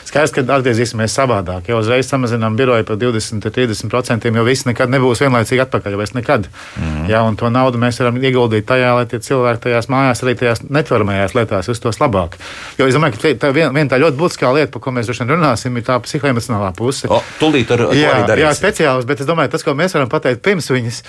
[0.09, 1.71] skaidrs, ka atgriezīsimies savādāk.
[1.71, 6.49] Jau uzreiz samazinām biroju par 20-30%, jo viss nekad nebūs vienlaicīgi atpakaļ, vai nekad.
[6.77, 7.07] Mm.
[7.11, 10.65] Jā, un to naudu mēs varam ieguldīt tajā, lai tie cilvēki tajās mājās, arī tajās
[10.69, 12.39] netvaramajās lietās justos labāk.
[12.79, 15.25] Jo es domāju, ka tā viena vien tā ļoti būtiskā lieta, par ko mēs droši
[15.25, 17.11] vien runāsim, ir tā psihoemocionālā puse.
[17.13, 20.71] O, tūlīt ar, jā, jā, speciāls, bet es domāju, tas, ko mēs varam pateikt pirms
[20.73, 21.03] viņas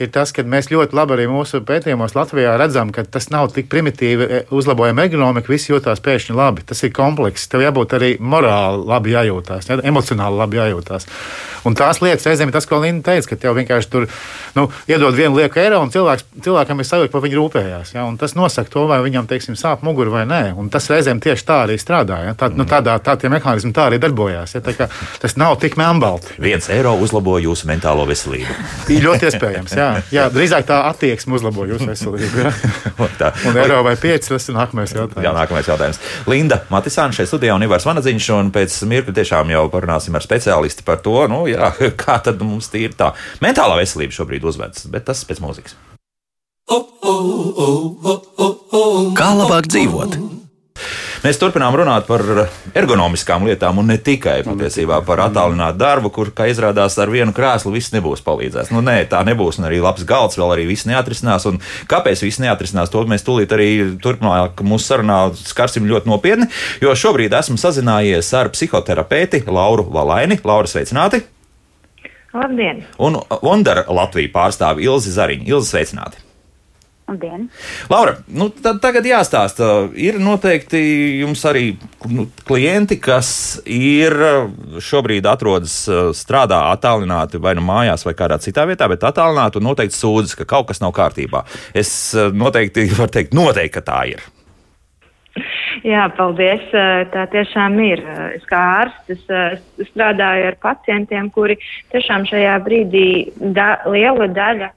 [0.00, 3.68] ir tas, ka mēs ļoti labi arī mūsu pētījumos Latvijā redzam, ka tas nav tik
[3.72, 6.64] primitīvi e, uzlabojam ekonomiku, visi jūtās pēkšņi labi.
[6.66, 7.50] Tas ir komplekss.
[7.50, 9.78] Tev jābūt arī morāli labi jājūtās, ja?
[9.90, 11.08] emocionāli labi jājūtās.
[11.68, 14.06] Un tās lietas reizēm ir tas, ko Linda teica, ka tev vienkārši tur
[14.56, 17.92] nu, iedod vienu lieku eiro, un cilvēks, cilvēkam ir sajūta, ka viņi rūpējās.
[17.98, 18.06] Ja?
[18.08, 20.40] Un tas nosaka to, vai viņam teiksim, sāp mugura vai nē.
[20.56, 22.22] Un tas reizēm tieši tā arī strādā.
[22.30, 22.36] Ja?
[22.38, 24.56] Tā, nu, tādā, tā tie mehānismi tā arī darbojās.
[24.56, 24.64] Ja?
[24.64, 24.88] Tā
[25.20, 26.38] tas nav tik melnbalti.
[26.40, 28.56] Viens eiro uzlabo jūsu mentālo veselību.
[28.88, 29.76] Ir ļoti iespējams.
[29.76, 29.89] Jā.
[30.16, 32.46] Jā, drīzāk tā attieksme uzlabo jūsu veselību.
[33.20, 33.32] tā.
[33.48, 35.26] Un eiro vai pieci, tas ir nākamais jautājums.
[35.26, 36.00] Jā, nākamais jautājums.
[36.30, 40.86] Linda Matisāna šeit studijā un Ivars Vanadziņš, un pēc mirkļa tiešām jau parunāsim ar speciālisti
[40.86, 41.72] par to, nu, jā,
[42.02, 43.12] kā tad mums tīri tā
[43.44, 45.78] mentālā veselība šobrīd uzvedas, bet tas pēc mūzikas.
[49.18, 50.39] Kā labāk dzīvot?
[51.20, 52.22] Mēs turpinām runāt par
[52.72, 57.74] ergonomiskām lietām un ne tikai patiesībā par attālinātu darbu, kur, kā izrādās, ar vienu krēslu
[57.74, 58.70] viss nebūs palīdzēts.
[58.72, 61.44] Nu, nē, tā nebūs, un arī labs galds vēl arī viss neatrisinās.
[61.50, 61.58] Un
[61.90, 63.68] kāpēc viss neatrisinās, to mēs tūlīt arī
[64.00, 66.48] turpmāk mūsu sarunā skarsim ļoti nopietni,
[66.80, 70.40] jo šobrīd esmu sazinājies ar psihoterapeiti Lauru Valaini.
[70.40, 71.20] Laura, sveicināti!
[72.32, 72.86] Labdien!
[72.96, 75.48] Un Wondera Latviju pārstāvi Ilzi Zariņu.
[75.52, 76.29] Ilzi, sveicināti!
[77.10, 77.48] Labdien!
[77.90, 79.66] Laura, nu, tagad jāstāsta.
[79.98, 80.78] Ir noteikti
[81.18, 81.72] jums arī
[82.06, 83.32] nu, klienti, kas
[83.66, 84.14] ir
[84.78, 85.74] šobrīd atrodas
[86.14, 90.46] strādā attālināti vai nu mājās vai kādā citā vietā, bet attālināti un noteikti sūdzas, ka
[90.54, 91.42] kaut kas nav kārtībā.
[91.74, 94.22] Es noteikti varu teikt, noteikti, ka tā ir.
[95.86, 96.62] Jā, paldies.
[97.10, 98.02] Tā tiešām ir.
[98.36, 101.58] Es kā ārsts es strādāju ar pacientiem, kuri
[101.90, 103.08] tiešām šajā brīdī
[103.56, 104.76] da, liela daļa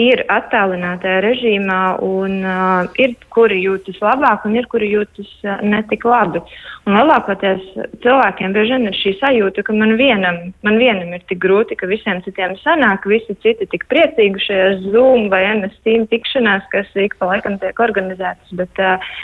[0.00, 6.06] ir attālinātajā režīmā, un uh, ir kuri jūtas labāk, un ir kuri jūtas uh, netik
[6.08, 6.42] labi.
[6.84, 7.62] Un lielākoties
[8.04, 11.88] cilvēkiem bieži vien ir šī sajūta, ka man vienam, man vienam ir tik grūti, ka
[11.90, 17.32] visiem citiem sanāk, visi citi tik priecīgi šajā Zoom vai NSTīm tikšanās, kas ik pa
[17.32, 18.52] laikam tiek organizētas.
[18.58, 19.16] Bet, uh,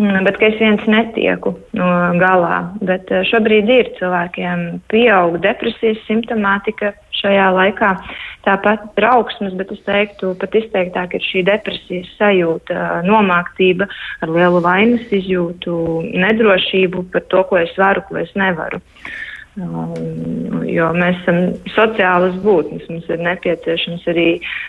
[0.00, 2.70] Bet es viens netieku no galā.
[2.80, 7.94] Bet šobrīd ir cilvēkiem pieauga depresijas simptomātika, šajā laikā.
[8.46, 13.88] Tāpat trauksmes, bet es teiktu, pat izteiktāk ir šī depresijas sajūta, nomāktība
[14.24, 15.74] ar lielu vainas izjūtu,
[16.24, 18.80] nedrošību par to, ko es varu, ko es nevaru.
[19.58, 21.38] Um, jo mēs esam
[21.74, 24.26] sociālas būtnes, mums ir nepieciešams arī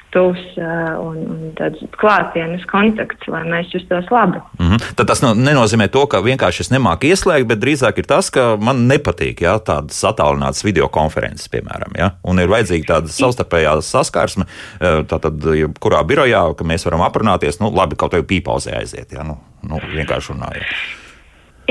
[0.10, 4.42] tuvs uh, un, un tāds klātienes kontakts, lai mēs justos labi.
[4.58, 4.96] Mm -hmm.
[4.98, 8.88] Tad tas nenozīmē to, ka vienkārši es nemāku ieslēgt, bet drīzāk ir tas, ka man
[8.88, 15.06] nepatīk jā, tādas attālinātas video konferences, piemēram, jā, un ir vajadzīga tāda savstarpējā saskarsme, uh,
[15.06, 15.38] tātad,
[15.80, 19.80] kurā birojā, ka mēs varam aprunāties, nu, labi, kaut vai pīpauzē aiziet, jā, nu, nu
[19.96, 21.01] vienkārši runājot.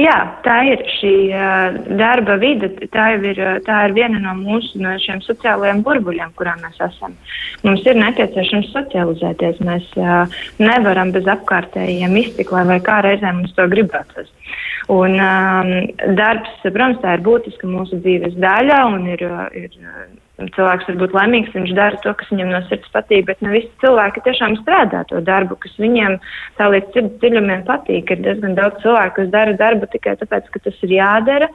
[0.00, 2.70] Jā, tā ir šī uh, darba vide.
[2.94, 4.94] Tā ir, tā ir viena no mūsu no
[5.26, 7.16] sociālajiem burbuļiem, kurā mēs esam.
[7.66, 9.60] Mums ir nepieciešams socializēties.
[9.66, 14.32] Mēs uh, nevaram bez apkārtējiem iztikt, vai kā reizē mums to gribētos.
[14.90, 15.70] Un um,
[16.18, 19.28] darbs, protams, tā ir būtiska mūsu dzīves daļa un ir.
[19.66, 19.78] ir
[20.56, 23.70] cilvēks var būt laimīgs, viņš dara to, kas viņam no sirds patīk, bet ne visi
[23.82, 26.16] cilvēki tiešām strādā to darbu, kas viņiem
[26.60, 28.14] tā līdz dziļumiem patīk.
[28.14, 31.50] Ir diezgan daudz cilvēku, kas dara darbu tikai tāpēc, ka tas ir jādara.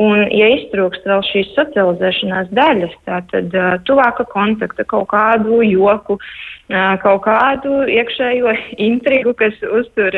[0.00, 6.53] Un, ja iztrūkst vēl šīs socializēšanās daļas, tad uh, tuvāka kontakta, kaut kādu joku, uh,
[7.02, 8.54] kaut kādu iekšējo
[8.88, 10.16] intrigu, kas uztur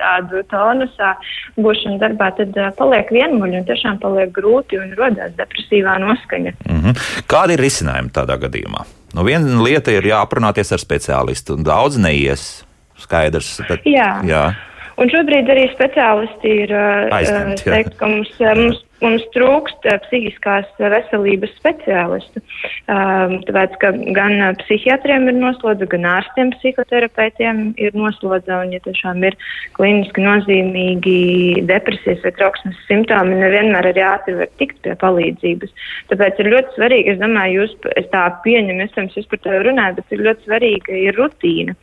[0.00, 1.14] tādu tonusā
[1.60, 6.56] būšanu darbā, tad paliek vienmuļi un tiešām paliek grūti un rodas depresīvā noskaņa.
[6.68, 7.06] Mm -hmm.
[7.28, 8.84] Kādi ir risinājumi tādā gadījumā?
[9.12, 12.64] Nu, viena lieta ir jāaprunāties ar speciālistu, un daudz neies.
[13.02, 13.60] Skaidrs.
[13.68, 14.22] Bet, jā.
[14.24, 14.54] jā.
[15.00, 16.72] Un šobrīd arī speciālisti ir
[17.12, 22.42] Aizņemt, teikt, ka mums, mums, mums trūkst psihiskās veselības speciālistu.
[22.88, 29.36] Tāpēc, ka gan psihiatriem ir noslodza, gan ārstiem, psihoterapeitiem ir noslodza, un ja tiešām ir
[29.76, 35.86] kliniski nozīmīgi depresijas vai trauksmes simptomi, nevienmēr arī ātri var tikt pie palīdzības.
[36.12, 39.98] Tāpēc ir ļoti svarīgi, es domāju, jūs, es tā pieņemu, es jums par to runāju,
[40.00, 41.76] bet ir ļoti svarīga ir rutīna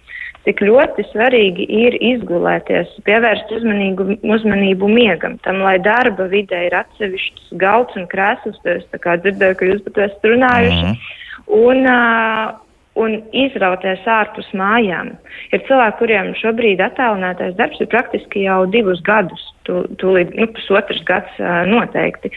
[0.48, 7.52] cik ļoti svarīgi ir izgulēties, pievērst uzmanību, uzmanību miegam, tam, lai darba vidē ir atsevišķs
[7.62, 11.14] galds un krēsls, es tā kā dzirdēju, ka jūs par to esat runājuši, mm -hmm.
[11.60, 12.56] un, uh,
[13.04, 15.14] un izrauties ārpus mājām.
[15.52, 21.32] Ir cilvēki, kuriem šobrīd attālinātais darbs ir praktiski jau divus gadus, tūlīt, nu, pusotrs gads
[21.40, 22.32] uh, noteikti.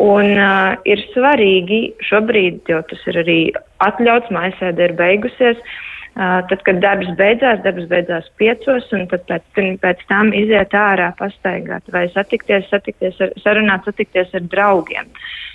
[0.00, 3.40] Un uh, ir svarīgi šobrīd, jo tas ir arī
[3.78, 9.46] atļauts, mājasēde ir beigusies, uh, Tad, kad darbs beidzās, darbs beidzās piecos, un tad pēc,
[9.80, 15.08] pēc tam iziet ārā, pastaigāt vai satikties, satikties ar, sarunāt, satikties ar draugiem.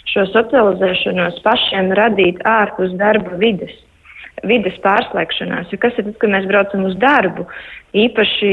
[0.09, 3.75] Šo socializēšanos pašiem radīt ārpus darba vides
[4.45, 5.71] vides pārslēgšanās.
[5.71, 7.47] Jo kas ir tas, ka mēs braucam uz darbu?
[7.97, 8.49] Īpaši,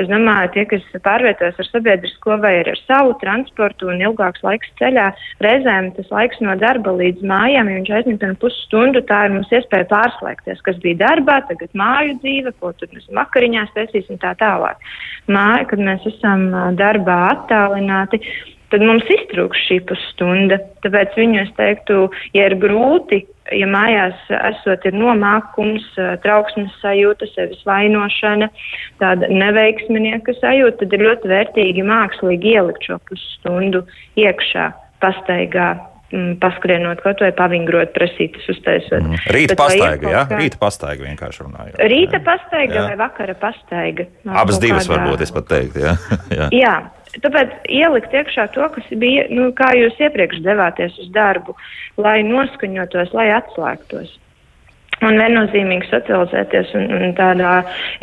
[0.00, 5.08] es domāju, tie, kas pārvietojas ar sabiedrisko vai ar savu transportu un ilgāks laiks ceļā,
[5.44, 9.50] reizēm tas laiks no darba līdz mājām, ja viņš aizņem tam pusstundu, tā ir mums
[9.52, 14.80] iespēja pārslēgties, kas bija darbā, tagad māju dzīve, ko tur mēs vakariņās taisīsim tā tālāk.
[15.28, 18.22] Māja, kad mēs esam darbā attālināti,
[18.70, 20.60] tad mums iztrūks šī pusstunda.
[20.84, 22.06] Tāpēc viņu es teiktu,
[22.38, 25.86] ja ir grūti ja mājās esot ir nomākums,
[26.24, 28.50] trauksmes sajūta, sevis vainošana,
[29.02, 33.84] tāda neveiksminieka sajūta, tad ir ļoti vērtīgi mākslīgi ielikt šo pusstundu
[34.20, 34.70] iekšā,
[35.02, 35.72] pastaigā,
[36.12, 39.02] mm, paskrienot kaut vai pavingrot, prasītas uztaisot.
[39.02, 39.24] Mm.
[39.36, 40.22] Rīta Bet pastaiga, jā?
[40.30, 40.40] Kā...
[40.40, 41.82] Rīta pastaiga vienkārši runājot.
[41.94, 42.86] Rīta pastaiga jā.
[42.92, 44.08] vai vakara pastaiga.
[44.30, 44.96] Abas divas kādā...
[44.96, 45.98] varbūt es pat teiktu, jā.
[46.38, 46.50] jā.
[46.54, 46.78] jā.
[47.18, 51.56] Tāpēc ielikt iekšā to, kas bija, nu, kā jūs iepriekš devāties uz darbu,
[51.98, 54.16] lai noskaņotos, lai atslēgtos.
[55.00, 57.54] Un viennozīmīgi socializēties un, un tādā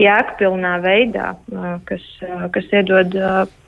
[0.01, 1.35] jēgpilnā veidā,
[1.85, 2.05] kas,
[2.55, 3.13] kas iedod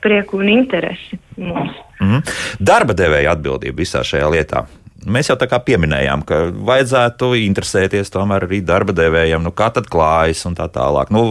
[0.02, 1.76] prieku un interesi mums.
[2.00, 2.34] Mm -hmm.
[2.58, 4.64] Darba devēja atbildība visā šajā lietā.
[5.08, 9.88] Mēs jau tā kā pieminējām, ka vajadzētu interesēties tomēr arī darba devējiem, nu, kā tad
[9.88, 11.08] klājas un tā tālāk.
[11.14, 11.22] Nu,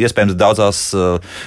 [0.00, 0.80] iespējams, daudzās,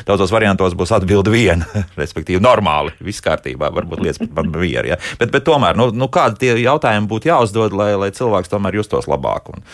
[0.08, 1.68] daudzos variantos būs atbilde viena,
[2.02, 4.94] respektīvi, normāli, viss kārtībā, varbūt lietas pat mieru.
[4.94, 5.00] Ja?
[5.20, 9.10] Bet, bet tomēr, nu, nu, kādi tie jautājumi būtu jāuzdod, lai, lai cilvēks tomēr justos
[9.12, 9.52] labāk?
[9.52, 9.68] Un,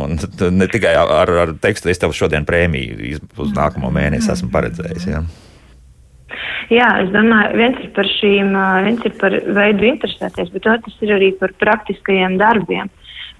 [0.00, 0.18] un
[0.56, 5.10] ne tikai ar, ar tekstu, es tev šodien prēmiju uz nākamo mēnesi esmu paredzējis.
[5.12, 5.26] Ja?
[6.72, 11.14] Jā, es domāju, viens ir par šīm, viens ir par veidu interesēties, bet otrs ir
[11.18, 12.90] arī par praktiskajiem darbiem.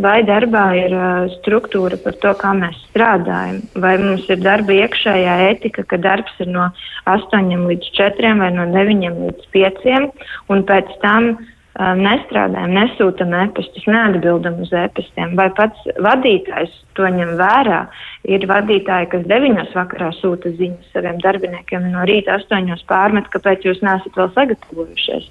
[0.03, 0.95] Vai darbā ir
[1.35, 6.49] struktūra par to, kā mēs strādājam, vai mums ir darba iekšējā etika, ka darbs ir
[6.51, 6.71] no
[7.13, 13.87] 8 līdz 4 vai no 9 līdz 5, un pēc tam uh, nestrādājam, nesūtam e-pastus,
[13.89, 17.87] neatbildam uz e-pastiem, vai pats vadītājs to ņem vērā.
[18.29, 19.65] Ir vadītāji, kas 9.
[19.75, 22.77] vakarā sūta ziņas saviem darbiniekiem, no rīta 8.
[22.91, 25.31] pārmet, kāpēc jūs nesat vēl sagatavojušies.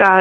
[0.00, 0.12] Kā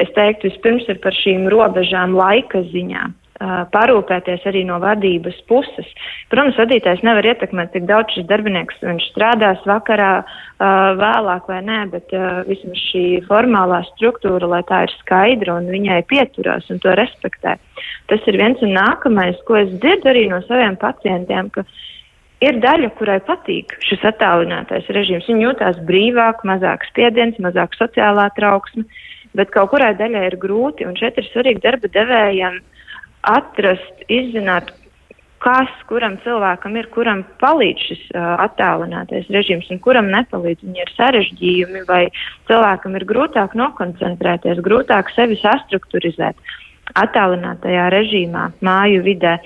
[0.00, 3.08] es teiktu, vispirms ir par šīm robežām laika ziņā
[3.40, 5.88] parūpēties arī no vadības puses.
[6.28, 10.10] Protams, vadītājs nevar ietekmēt, cik daudz šis darbinieks viņš strādās vakarā,
[11.00, 12.12] vēlāk vai nē, bet
[12.48, 17.56] vismaz šī formālā struktūra, lai tā ir skaidra un viņai pieturās un to respektē.
[18.12, 21.64] Tas ir viens un nākamais, ko es dzirdu arī no saviem pacientiem, ka
[22.44, 25.28] ir daļa, kurai patīk šis attālinātais režīms.
[25.30, 28.84] Viņi jūtās brīvāk, mazāk spiediens, mazāk sociālā trauksme,
[29.32, 32.60] bet kaut kurai daļai ir grūti, un šeit ir svarīgi darba devējiem
[33.26, 34.70] atrast, izzināt,
[35.40, 40.64] kas kuram cilvēkam ir, kuram palīdz šis uh, attālinātais režīms un kuram nepalīdz.
[40.66, 42.02] Viņi ir sarežģījumi vai
[42.50, 46.36] cilvēkam ir grūtāk nokoncentrēties, grūtāk sevi sastruktūrizēt.
[46.36, 49.36] Uh, attālinātajā režīmā, māju vidē,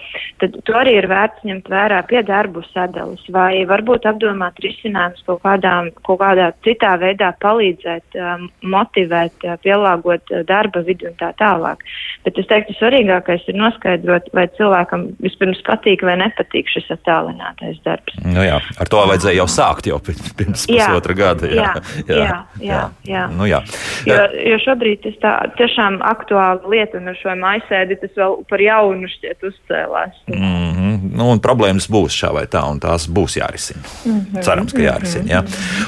[0.43, 5.43] tad to arī ir vērts ņemt vērā pie darbu sadalas vai varbūt apdomāt risinājumus kaut,
[5.45, 11.85] kādām, kaut kādā citā veidā palīdzēt, um, motivēt, pielāgot darba vidi un tā tālāk.
[12.25, 18.17] Bet es teiktu, svarīgākais ir noskaidrot, vai cilvēkam vispirms patīk vai nepatīk šis attālinātais darbs.
[18.25, 21.51] Nu jā, ar to vajadzēja jau sākt jau pirms jā, pusotra gada.
[21.51, 21.73] Jā,
[22.09, 22.17] jā, jā.
[22.17, 23.27] jā, jā, jā.
[23.35, 23.61] Nu, jā.
[24.09, 24.21] Jo,
[24.53, 28.63] jo šobrīd tas tā tiešām aktuāla lieta un ar šo vai maisēdi tas vēl par
[28.63, 30.17] jaunu šķiet uzcēlās.
[30.31, 30.84] Mm -hmm.
[31.05, 33.83] Nu, un problēmas būs šā vai tā, un tās būs jārisina.
[34.05, 34.45] Mm -hmm.
[34.45, 35.27] Cerams, ka jārisina.
[35.29, 35.43] Jā.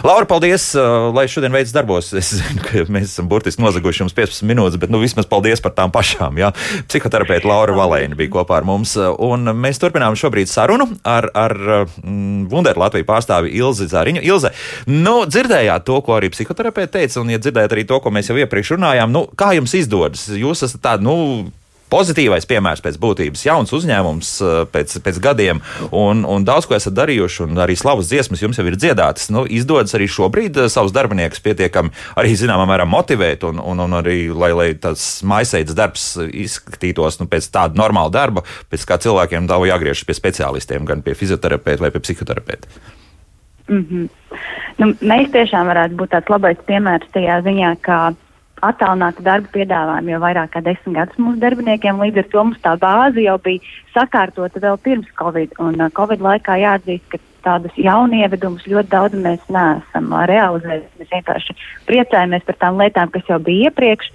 [0.04, 2.12] Laura, paldies, uh, lai šodien veids darbos.
[2.12, 5.72] Es zinu, ka mēs esam burtiski nozaguši jums 15 minūtes, bet nu, vismaz paldies par
[5.72, 6.38] tām pašām.
[6.38, 6.52] Jā.
[6.88, 11.56] Psihoterapeita Laura Valēna bija kopā ar mums, un mēs turpinām šobrīd sarunu ar, ar
[12.02, 14.22] mm, Wunderu Latviju pārstāvi Ilzi Zāriņu.
[14.22, 14.52] Ilze,
[14.86, 18.36] nu, dzirdējāt to, ko arī psihoterapeita teica, un ja dzirdējāt arī to, ko mēs jau
[18.36, 20.28] iepriekš runājām, nu, kā jums izdodas?
[20.28, 21.16] Jūs esat tādi, nu,
[21.92, 26.96] pozitīvais piemērs pēc būtības, jauns uzņēmums eh, pēc, pēc gadiem, un, un daudz ko esat
[26.96, 29.30] darījuši, un arī slavas dziesmas jums jau ir dziedātas.
[29.34, 33.98] Nu, izdodas arī šobrīd eh, savus darbiniekus pietiekami arī zināmā mērā motivēt, un, un, un
[34.00, 39.48] arī, lai, lai tas maiseidas darbs izskatītos nu, pēc tāda normāla darba, pēc kā cilvēkiem
[39.48, 42.70] nav jāgriežas pie speciālistiem, gan pie fizioterapeita vai pie psihoterapeita.
[43.66, 44.08] Mm -hmm.
[44.78, 48.14] nu, mēs tiešām varētu būt tāds labais piemērs tajā ziņā, ka
[48.64, 52.00] attālinātu darbu piedāvājumu jau vairāk kā desmit gadus mūsu darbiniekiem.
[52.00, 55.56] Līdz ar to mums tā bāze jau bija sakārtota vēl pirms Covid.
[55.62, 60.94] Un uh, Covid laikā jāatzīst, ka tādus jaunievedumus ļoti daudz mēs neesam uh, realizējuši.
[61.00, 61.58] Mēs vienkārši
[61.90, 64.10] priecājamies par tām lietām, kas jau bija iepriekš.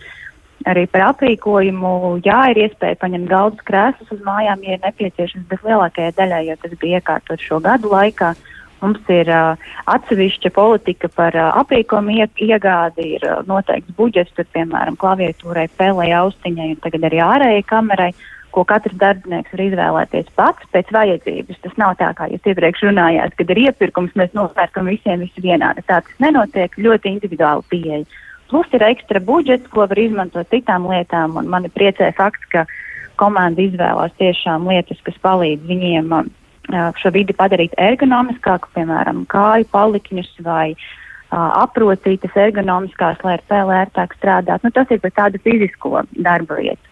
[0.69, 5.63] Arī par aprīkojumu, jā, ir iespēja paņemt galdus krēslus uz mājām, ja ir nepieciešams, bet
[5.65, 8.35] lielākajai daļai jau tas bija iekārtot šo gadu laikā.
[8.35, 9.61] Uh, Mums ir uh,
[9.93, 16.71] atsevišķa politika par uh, aprīkojumu iegādi, ir uh, noteikts budžets, tur, piemēram, klaviatūrai, pēlē, austiņai
[16.73, 18.09] un tagad arī ārējai kamerai,
[18.51, 21.61] ko katrs darbinieks var izvēlēties pats pēc vajadzības.
[21.63, 25.85] Tas nav tā, kā jūs iepriekš runājāt, kad ir iepirkums, mēs nopērkam visiem visu vienādi.
[25.85, 28.03] Tā tas nenotiek, ļoti individuāli pieeja.
[28.51, 32.65] Plus ir ekstra budžets, ko var izmantot citām lietām, un mani priecē fakts, ka
[33.21, 36.11] komanda izvēlās tiešām lietas, kas palīdz viņiem
[36.69, 40.75] šo vidi padarīt ergonomiskāku, piemēram, kāju palikņus vai
[41.31, 44.63] aprocītas ergonomiskās, lai ar vēl ērtāk strādāt.
[44.63, 46.90] Nu, tas ir par tādu fizisko darba vietu.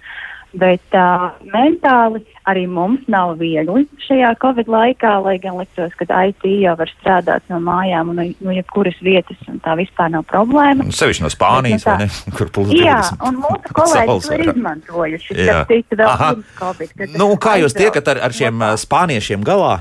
[0.57, 6.45] Bet uh, mentāli arī mums nav viegli šajā Covid laikā, lai gan liktos, ka IT
[6.63, 10.87] jau var strādāt no mājām un no nu, jebkuras vietas, un tā vispār nav problēma.
[10.87, 12.73] Nu, sevišķi no Spānijas, Bet, nu, tā, kur plūst.
[12.81, 12.97] Jā,
[13.29, 15.37] un mūsu kolēģi to ir izmantojuši.
[15.37, 17.05] Tas tika vēl pirms Covid.
[17.13, 19.75] Nu, kā jūs tiekat ar, ar šiem uh, spāniešiem galā?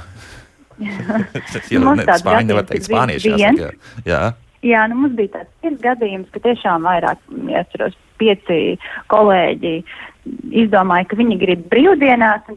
[1.73, 3.33] jo nu, ne, spāņi nevar teikt spānieši.
[3.33, 3.73] Jāsaka,
[4.05, 4.21] jā.
[4.67, 8.75] Jā, nu mums bija tāds gadījums, ka tiešām vairāk, ja atceros, pieci
[9.13, 9.75] kolēģi
[10.51, 12.49] izdomāja, ka viņi grib brīvdienās,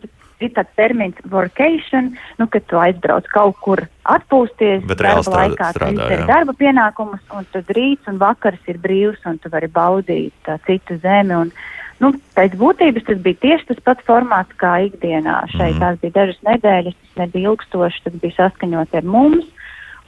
[0.41, 5.69] ir tāds termins workation, nu, kad tu aizbrauc kaut kur atpūsties, bet darba strādā, laikā
[5.75, 10.49] strādā, ir darba pienākumus, un tad rīts un vakars ir brīvs, un tu vari baudīt
[10.49, 11.37] uh, citu zemi.
[11.37, 11.53] Un,
[12.01, 15.43] nu, pēc būtības tas bija tieši tas pats formāts kā ikdienā.
[15.53, 15.81] Šeit mm.
[15.83, 19.49] tās bija dažas nedēļas, tas nebija ilgstoši, tas bija saskaņot ar mums.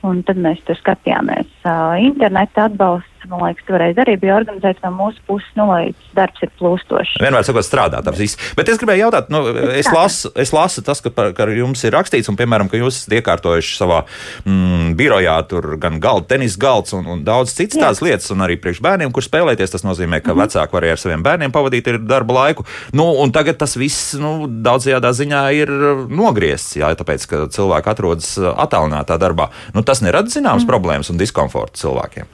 [0.04, 1.48] Un tad mēs tur skatījāmies.
[1.64, 6.44] Uh, interneta atbalsts, man liekas, toreiz arī bija organizēts no mūsu puses, nu, lai darbs
[6.46, 7.18] ir plūstošs.
[7.24, 8.40] Vienmēr sakot, strādāt ap visu.
[8.58, 9.42] Bet es gribēju jautāt, nu,
[9.74, 13.04] es lasu, es lasu tas, ka, par, ka jums ir rakstīts, un, piemēram, ka jūs
[13.04, 14.04] esat iekārtojuši savā
[14.44, 18.60] mm, birojā tur gan galda, tenis galds un, un daudz citas tādas lietas, un arī
[18.62, 20.44] priekš bērniem, kur spēlēties, tas nozīmē, ka mm -hmm.
[20.48, 22.66] vecāki var arī ar saviem bērniem pavadīt darba laiku.
[22.94, 25.70] Nu, un tagad tas viss, nu, daudzajā ziņā ir
[26.10, 29.50] nogriezts, jā, tāpēc, ka cilvēki atrodas attālinātā darbā.
[29.74, 30.72] Nu, tas nerada zināmas mm.
[30.72, 32.33] problēmas un diskomfortu cilvēkiem.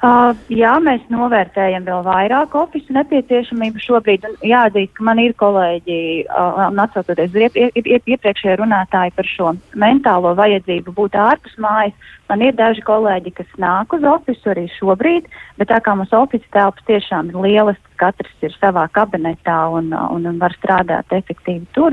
[0.00, 4.22] Uh, jā, mēs novērtējam vēl vairāk oficiālu nepieciešamību šobrīd.
[4.48, 9.52] Jāatzīst, ka man ir kolēģi, uh, atcaucoties uz iep, iep, iep, iepriekšējā runātāju par šo
[9.76, 12.16] mentālo vajadzību būt ārpus mājas.
[12.32, 15.28] Man ir daži kolēģi, kas nāk uz oficiālu arī šobrīd,
[15.60, 20.32] bet tā kā mums oficiāls telpas tiešām ir lielas, katrs ir savā kabinetā un, un,
[20.32, 21.92] un var strādāt efektīvi tur.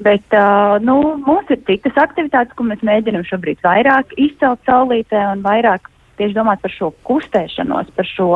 [0.00, 5.44] Bet uh, nu, mums ir citas aktivitātes, ko mēs mēģinām šobrīd vairāk izcelt saulītē un
[5.44, 8.28] vairāk tieši domāt par šo kustēšanos, par šo,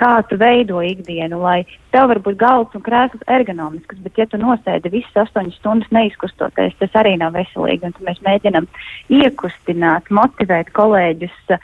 [0.00, 1.62] kā tu veido ikdienu, lai
[1.94, 6.76] tev var būt galds un krēsls ergonomisks, bet ja tu nosēdi visas astoņas stundas neizkustoties,
[6.80, 7.90] tas arī nav veselīgi.
[7.90, 8.68] Un mēs mēģinam
[9.20, 11.56] iekustināt, motivēt kolēģus.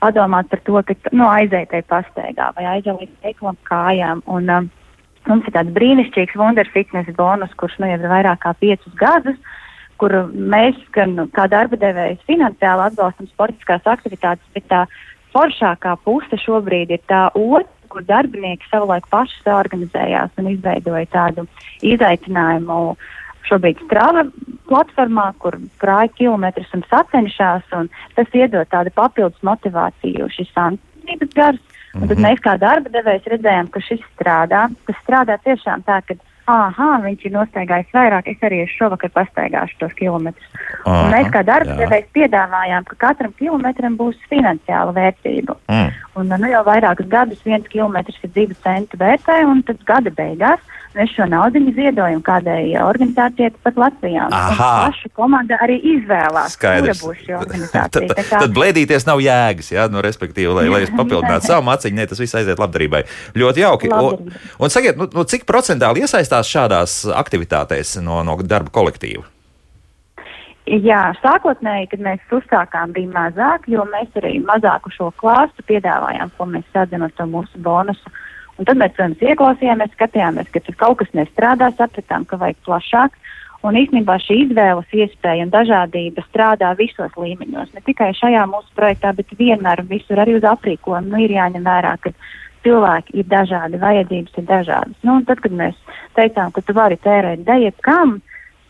[0.00, 4.22] Padomāt par to, ka nu, aizētai pastaigā vai aiziet līdz veikalam kājām.
[4.32, 4.70] Un, um,
[5.28, 9.36] mums ir tāds brīnišķīgs Wonder Fitness bonus, kurš nu jau ir vairāk kā piecus gadus.
[9.36, 9.58] Uh,
[10.00, 14.84] kur mēs gan kā darba devējs finansiāli atbalstam sportiskās aktivitātes, bet tā
[15.34, 21.46] foršākā puse šobrīd ir tā otra, kur darbinieki savulaik paši saorganizējās un izveidoja tādu
[21.82, 22.76] izaicinājumu
[23.48, 24.24] šobrīd strāva
[24.70, 31.66] platformā, kur krāja kilometrus un sacenšās, un tas iedod tādu papildus motivāciju šis santības gars.
[31.90, 32.22] Un tad mhm.
[32.28, 34.68] mēs kā darba devējs redzējām, ka šis strādā.
[34.86, 36.14] Tas strādā tiešām tā, ka
[36.50, 40.50] ah, viņš ir nostaigājis vairāk, es arī šovakar pastaigāšu tos kilometrus.
[40.84, 45.56] Aha, un mēs kā darba devējs piedāvājām, ka katram kilometram būs finansiāla vērtība.
[45.70, 45.94] Mm.
[46.20, 50.60] Un nu, jau vairākus gadus viens kilometrs ir divu centu vērtē, un tad gada beigās
[50.96, 54.26] mēs šo naudu ziedojam kādai organizācijai pat Latvijā.
[54.30, 58.12] Paša komanda arī izvēlās, kura būs šī organizācija.
[58.14, 62.08] tad, tad blēdīties nav jēgas, jā, nu, respektīvi, lai, lai es papildinātu savu maciņu, ne,
[62.10, 63.04] tas viss aiziet labdarībai.
[63.38, 63.92] Ļoti jauki.
[63.94, 69.26] Un, un sakiet, nu, nu, cik procentāli iesaistās šādās aktivitātēs no, no darba kolektīva?
[70.70, 76.46] Jā, sākotnēji, kad mēs uzsākām, bija mazāk, jo mēs arī mazāku šo klāstu piedāvājām, ko
[76.46, 78.12] mēs sadzam ar to mūsu bonusu.
[78.60, 83.16] Un tad mēs, protams, ieklausījāmies, skatījāmies, ka kaut kas nestrādā, sapratām, ka vajag plašāk.
[83.64, 87.74] Un īstenībā šī izvēles iespēja un dažādība strādā visos līmeņos.
[87.76, 91.12] Ne tikai šajā mūsu projektā, bet vienmēr un visur arī uz aprīkojumu.
[91.12, 92.12] Nu, ir jāņem vērā, ka
[92.64, 94.96] cilvēki ir dažādi, vajadzības ir dažādas.
[95.04, 95.76] Nu, tad, kad mēs
[96.16, 98.18] teicām, ka tu vari tērēt deju kam,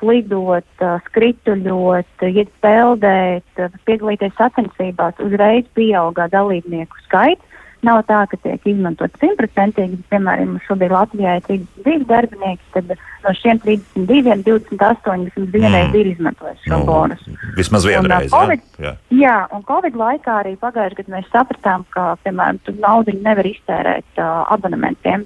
[0.01, 7.50] slidot, skrituļot, iet peldēt, piedalīties sacensībās, uzreiz pieaugā dalībnieku skaits.
[7.87, 10.03] Nav tā, ka tiek izmantot simtprocentīgi.
[10.13, 15.97] Piemēram, šobrīd Latvijā ir 32 darbinieki, tad no šiem 32, 28 vismaz vienreiz mm.
[15.97, 17.37] ir izmantojuši šo nu, bonusu.
[17.57, 18.29] Vismaz vienreiz.
[18.29, 18.93] Un, COVID, jā.
[19.17, 24.45] jā, un Covid laikā arī pagājušajā gadā mēs sapratām, ka, piemēram, naudu nevar iztērēt uh,
[24.53, 25.25] abonementiem.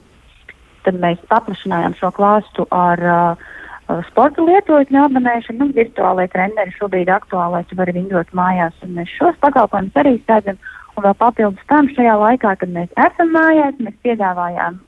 [0.87, 3.51] Tad mēs paplašinājām šo klāstu ar uh,
[4.11, 5.59] sporta lietotņu abonēšanu.
[5.61, 10.61] Nu, virtuālai treneri šobrīd aktuālais var vingrot mājās, un mēs šos pakalpojumus arī sēdzam.
[10.95, 14.79] Un vēl papildus tam šajā laikā, kad mēs esam mājās, mēs piedāvājām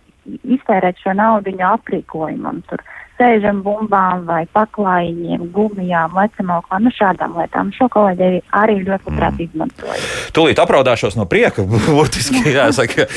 [0.57, 2.63] iztērēt šo naudu aprīkojumam.
[2.71, 2.83] Tur
[3.17, 7.73] sēžam bumbām vai paklājiņiem, gumijām, lecamauklām, nu šādām lietām.
[7.77, 9.47] Šo kolēģi arī, ļoti labprāt mm.
[9.47, 9.99] izmantoja.
[10.37, 11.65] Tūlīt apraudāšos no prieka,
[11.97, 13.09] burtiski jāsaka.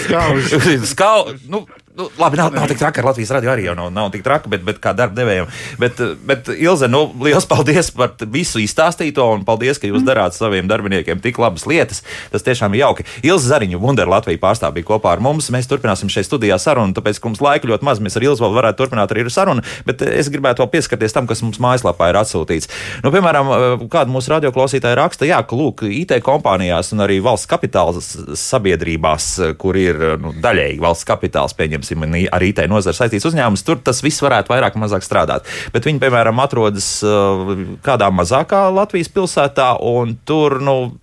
[0.88, 1.66] Skau, nu,
[1.98, 4.62] Nu, labi, nav, nav tik traki, Latvijas radio arī jau nav, nav tik traki, bet,
[4.64, 5.48] bet kā darba devējiem.
[5.82, 5.98] Bet,
[6.30, 11.20] bet Ilze, nu, liels paldies par visu izstāstīto un paldies, ka jūs darāt saviem darbiniekiem
[11.24, 12.04] tik labas lietas.
[12.32, 13.06] Tas tiešām ir jauki.
[13.26, 15.50] Ilze Zariņu, Wunder Latvija pārstāvja bija kopā ar mums.
[15.52, 18.04] Mēs turpināsim šeit studijā sarunu, tāpēc, ka mums laika ļoti maz.
[18.06, 21.28] Mēs ar Ilzi vēl varētu turpināt arī ar sarunu, bet es gribētu vēl pieskarties tam,
[21.28, 22.70] kas mums mājaslapā ir atsūtīts.
[23.04, 23.50] Nu, piemēram,
[23.90, 29.80] kāda mūsu radioklausītāja raksta, jā, ka lūk, IT kompānijās un arī valsts kapitāla sabiedrībās, kur
[29.80, 34.52] ir nu, daļēji valsts kapitāls, pieņemsim, ar IT nozara saistīts uzņēmums, tur tas viss varētu
[34.52, 35.48] vairāk vai mazāk strādāt.
[35.74, 37.54] Bet viņi, piemēram, atrodas uh,
[37.86, 40.98] kādā mazākā Latvijas pilsētā, un tur, nu,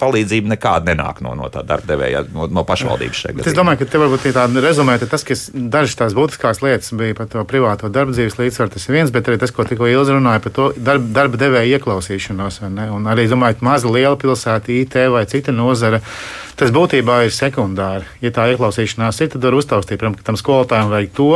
[0.00, 3.38] palīdzība nekāda nenāk no, no tā darba devēja, no, no pašvaldības šeit.
[3.48, 7.16] Es domāju, ka te varbūt ir tāda rezumē, tas, kas dažas tās būtiskās lietas bija
[7.16, 10.16] par to privāto darba dzīves līdzsvaru, tas ir viens, bet arī tas, ko tikko Ilza
[10.16, 12.60] runāja par to darba, darba devēja ieklausīšanos.
[12.66, 16.02] Un arī, domāju, maza liela pilsēta, IT vai cita nozara.
[16.60, 18.04] Tas būtībā ir sekundāri.
[18.24, 21.32] Ja tā ieklausīšanās ir, tad var uztaustīt, protams, ka tam skolotājiem vajag to,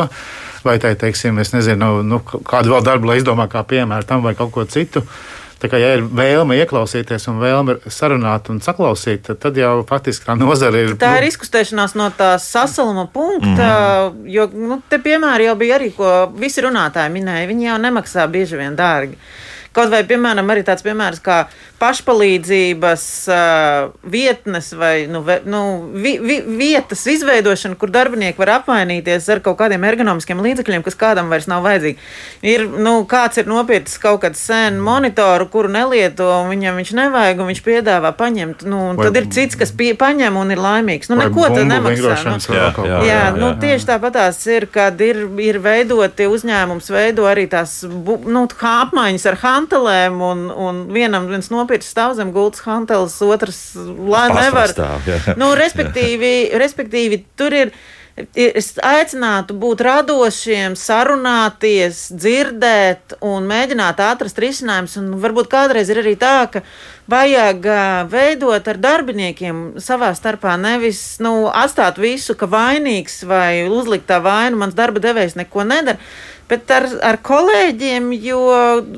[0.65, 4.37] vai tai, teiksim, es nezinu, nu, kādu vēl darbu, lai izdomā kā piemēru tam vai
[4.37, 5.05] kaut ko citu.
[5.61, 10.37] Tā kā ja ir vēlme ieklausīties un vēlme sarunāt un saklausīt, tad, jau faktiski tā
[10.39, 10.95] nozare ir.
[11.01, 13.69] Tā ir nu, izkustēšanās no tā sasaluma punkta,
[14.09, 14.23] mm.
[14.33, 17.51] jo nu, te piemēri jau bija arī, ko visi runātāji minēja.
[17.51, 19.21] Viņi jau nemaksā bieži vien dārgi.
[19.77, 21.45] Kaut vai, piemēram, arī tāds piemērs kā
[21.81, 25.61] pašpalīdzības uh, vietnes vai nu, ve, nu,
[25.95, 31.31] vi, vi, vietas izveidošana, kur darbinieki var apmainīties ar kaut kādiem ergonomiskiem līdzekļiem, kas kādam
[31.33, 32.03] vairs nav vajadzīgi.
[32.51, 37.41] Ir, nu, kāds ir nopircis kaut kādu senu monitoru, kuru nelieto, un viņam viņš nevajag,
[37.41, 38.67] un viņš piedāvā paņemt.
[38.69, 41.13] Nu, tad ir cits, kas pie, paņem un ir laimīgs.
[41.13, 42.19] Nu, neko tad nemaksā.
[42.27, 46.93] Nu, jā, jā, jā, jā, nu, tieši tāpat tās ir, kad ir, ir veidoti uzņēmums,
[46.93, 52.65] veido arī tās nu, apmaiņas ar hantelēm, un, un vienam viens nopircis stāv zem gultas
[52.67, 54.75] hanteles, otrs lai nevar.
[54.75, 55.09] Stāv,
[55.41, 57.75] nu, respektīvi, respektīvi, tur ir
[58.35, 64.99] Es aicinātu būt radošiem, sarunāties, dzirdēt un mēģināt atrast risinājumus.
[65.23, 66.63] Varbūt kādreiz ir arī tā, ka
[67.11, 67.69] vajag
[68.13, 74.61] veidot ar darbiniekiem savā starpā, nevis nu, atstāt visu, ka vainīgs vai uzlikt tā vainu,
[74.61, 76.01] mans darba devējs neko nedara.
[76.51, 78.41] Bet ar, ar kolēģiem, jo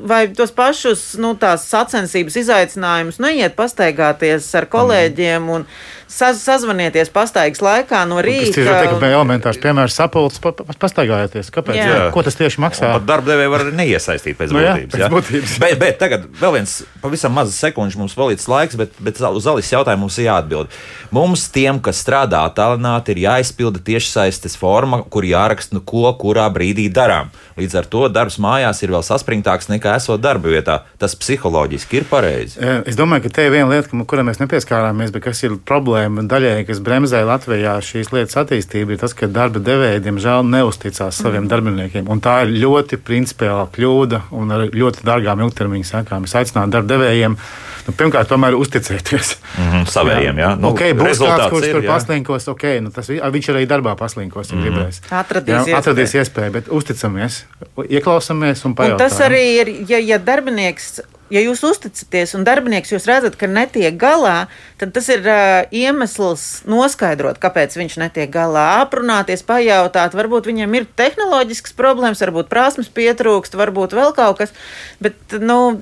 [0.08, 5.50] vai tos pašus nu, sacensības izaicinājumus neiet pastaigāties ar kolēģiem.
[5.52, 5.66] Un,
[6.12, 8.52] saz, sazvanieties pastaigas laikā no rīta.
[8.52, 11.50] Tas ir teikt, ka elementārs piemērs sapulcs, pa, pa, pastaigājieties.
[11.54, 11.78] Kāpēc?
[11.78, 11.88] Jā.
[11.88, 12.08] Jā.
[12.14, 12.92] Ko tas tieši maksā?
[13.08, 14.92] Darbdevēji var neiesaistīt pēc būtības.
[14.92, 15.56] No, jā, pēc būtības.
[15.64, 19.72] bet, bet tagad vēl viens pavisam mazs sekundžs mums palīdz laiks, bet, bet uz Alis
[19.72, 20.76] jautājumu mums ir jāatbild.
[21.14, 26.88] Mums tiem, kas strādā tālināti, ir jāizpilda tiešsaistes forma, kur jāraksta, nu, ko kurā brīdī
[26.92, 27.32] darām.
[27.58, 30.78] Līdz ar to darbs mājās ir vēl saspringtāks nekā esot darba vietā.
[31.00, 32.60] Tas psiholoģiski ir pareizi.
[32.88, 36.26] Es domāju, ka te ir viena lieta, kurai mēs nepieskārāmies, bet kas ir problēma problēma
[36.28, 41.44] daļēji, kas bremzē Latvijā šīs lietas attīstību, ir tas, ka darba devēji, diemžēl, neusticās saviem
[41.44, 41.50] mm.
[41.50, 42.08] darbiniekiem.
[42.10, 46.26] Un tā ir ļoti principiāla kļūda un ar ļoti dārgām ilgtermiņa sekām.
[46.26, 47.36] Es aicinātu darba devējiem.
[47.82, 50.38] Nu, pirmkārt, tomēr uzticēties mm -hmm, saviem.
[50.38, 53.96] Jā, nu, okay, būs kāds, kurš ir, tur paslinkos, ok, nu, tas, viņš arī darbā
[53.98, 54.76] paslinkos, ja mm -hmm.
[54.76, 55.00] gribēs.
[55.10, 57.44] Atradīs, jā, atradīs iespēju, bet uzticamies,
[57.88, 59.02] ieklausāmies un pajautājam.
[59.02, 61.00] Un tas arī ir, ja, ja darbinieks
[61.32, 64.48] ja jūs uzticaties un darbinieks jūs redzat, ka netiek galā,
[64.80, 68.82] tad tas ir uh, iemesls noskaidrot, kāpēc viņš netiek galā.
[68.82, 74.54] Aprunāties, pajautāt, varbūt viņam ir tehnoloģisks problēmas, varbūt prasmes pietrūkst, varbūt vēl kaut kas.
[75.02, 75.80] Bet, nu,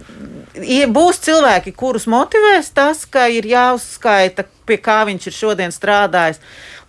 [0.95, 6.41] būs cilvēki, kurus motivēs tas, ka ir jāuzskaita, pie kā viņš ir šodien strādājis.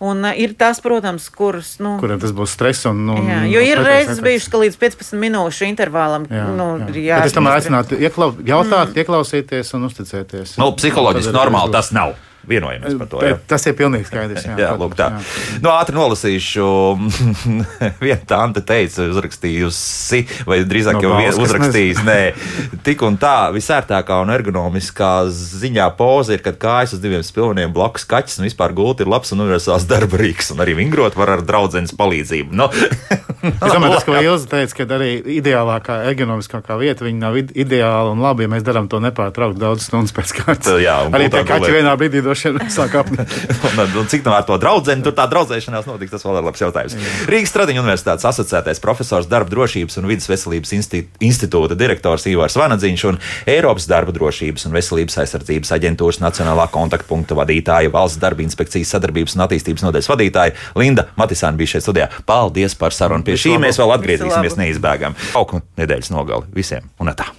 [0.01, 1.76] Un uh, ir tas, protams, kurus.
[1.84, 2.88] Nu, Kuriem tas būs stress.
[2.89, 7.03] Un, un, jā, jo ir reizes bijušas, ka līdz 15 minūšu intervālam jā, nu, jā.
[7.11, 8.97] jā, es tam aicinātu ieklau, jautāt, mm.
[9.03, 10.57] ieklausīties un uzticēties.
[10.61, 12.17] Nu, psiholoģiski normāli tas nav.
[12.47, 13.19] Vienojamies par to.
[13.21, 13.35] Jā.
[13.47, 14.45] Tas ir pilnīgi skaidrs.
[14.47, 15.11] Jā, jā, lūk, tā.
[15.13, 15.59] Jā.
[15.61, 16.65] Nu, ātri nolasīšu.
[18.05, 22.19] Viena tante teica, uzrakstījusi, vai drīzāk no, jau balvas, uzrakstījis, nē,
[22.85, 28.07] tik un tā visērtākā un ergonomiskā ziņā poza ir, kad kājas uz diviem spilveniem blakus
[28.09, 31.45] kaķis un vispār gulti ir labs un universāls darba rīks, un arī vingrot var ar
[31.45, 32.57] draudzenes palīdzību.
[32.57, 32.69] Nu.
[33.51, 38.47] es domāju, tas, ko Ilza teica, ka arī ideālākā ergonomiskākā vieta, nav ideāla un labi,
[38.47, 40.73] ja mēs darām to nepārtraukt daudz stundas pēc kārtas.
[40.81, 44.95] Jā, arī pie kaķa vienā brīdī droši vien sāk un cik no ar to draugu,
[45.03, 46.95] tur tā draudzēšanās notiks, tas vēl ir labs jautājums.
[47.29, 53.19] Rīgas Stradiņa universitātes asociētais profesors darba drošības un vidas veselības institūta direktors Ivars Vanadziņš un
[53.51, 59.45] Eiropas darba drošības un veselības aizsardzības aģentūras nacionālā kontaktpunkta vadītāja, valsts darba inspekcijas sadarbības un
[59.47, 62.09] attīstības nodaļas vadītāja Linda Matisāna bija šeit studijā.
[62.29, 63.27] Paldies par sarunu.
[63.27, 65.19] Pie šī mēs vēl atgriezīsimies neizbēgam.
[65.38, 67.32] Augu nedēļas nogali visiem un tā.